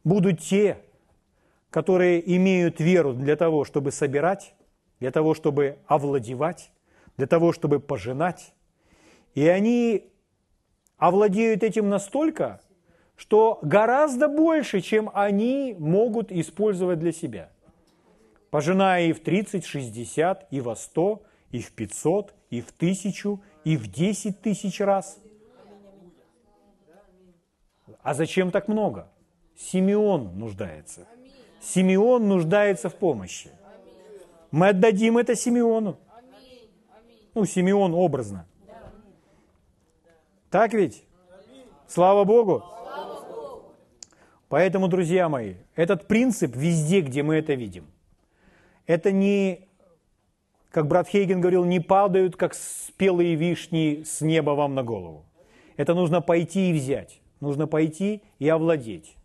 [0.05, 0.78] Будут те,
[1.70, 4.55] которые имеют веру для того, чтобы собирать,
[5.01, 6.72] для того, чтобы овладевать,
[7.18, 8.53] для того, чтобы пожинать.
[9.36, 10.09] И они
[10.97, 12.61] овладеют этим настолько,
[13.15, 17.51] что гораздо больше, чем они могут использовать для себя.
[18.49, 23.78] Пожиная и в 30, 60, и во 100, и в 500, и в 1000, и
[23.78, 25.18] в 10 тысяч раз–
[28.07, 29.09] а зачем так много?
[29.57, 31.07] Симеон нуждается.
[31.61, 33.51] Симеон нуждается в помощи.
[34.49, 35.97] Мы отдадим это Симеону.
[37.38, 38.48] Ну, Симеон образно.
[40.50, 41.04] Так ведь?
[41.86, 42.64] Слава Богу.
[44.50, 47.86] Поэтому, друзья мои, этот принцип везде, где мы это видим,
[48.88, 49.68] это не,
[50.72, 55.24] как брат Хейген говорил, не падают, как спелые вишни с неба вам на голову.
[55.76, 57.22] Это нужно пойти и взять.
[57.40, 59.16] Нужно пойти и овладеть.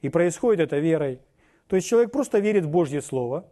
[0.00, 1.18] И происходит это верой.
[1.66, 3.50] То есть человек просто верит в Божье Слово,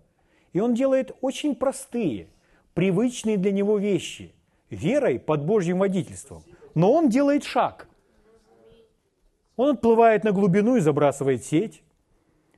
[0.53, 2.29] и он делает очень простые,
[2.75, 4.33] привычные для него вещи,
[4.71, 6.43] верой под Божьим водительством.
[6.75, 7.89] Но он делает шаг.
[9.57, 11.83] Он отплывает на глубину и забрасывает сеть.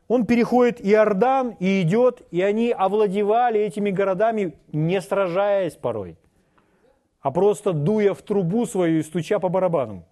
[0.08, 6.16] Он переходит Иордан и идет, и они овладевали этими городами, не сражаясь порой,
[7.20, 10.04] а просто дуя в трубу свою и стуча по барабану.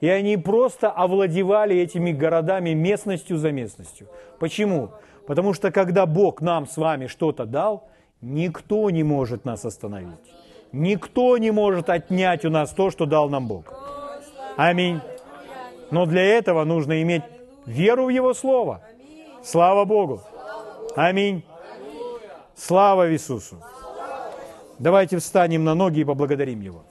[0.00, 4.08] И они просто овладевали этими городами местностью за местностью.
[4.38, 4.90] Почему?
[5.26, 7.88] Потому что когда Бог нам с вами что-то дал,
[8.24, 10.32] никто не может нас остановить.
[10.72, 13.72] Никто не может отнять у нас то, что дал нам Бог.
[14.56, 15.00] Аминь.
[15.90, 17.22] Но для этого нужно иметь
[17.66, 18.80] веру в Его Слово.
[19.42, 20.22] Слава Богу.
[20.96, 21.44] Аминь.
[22.56, 23.62] Слава Иисусу.
[24.78, 26.84] Давайте встанем на ноги и поблагодарим Его.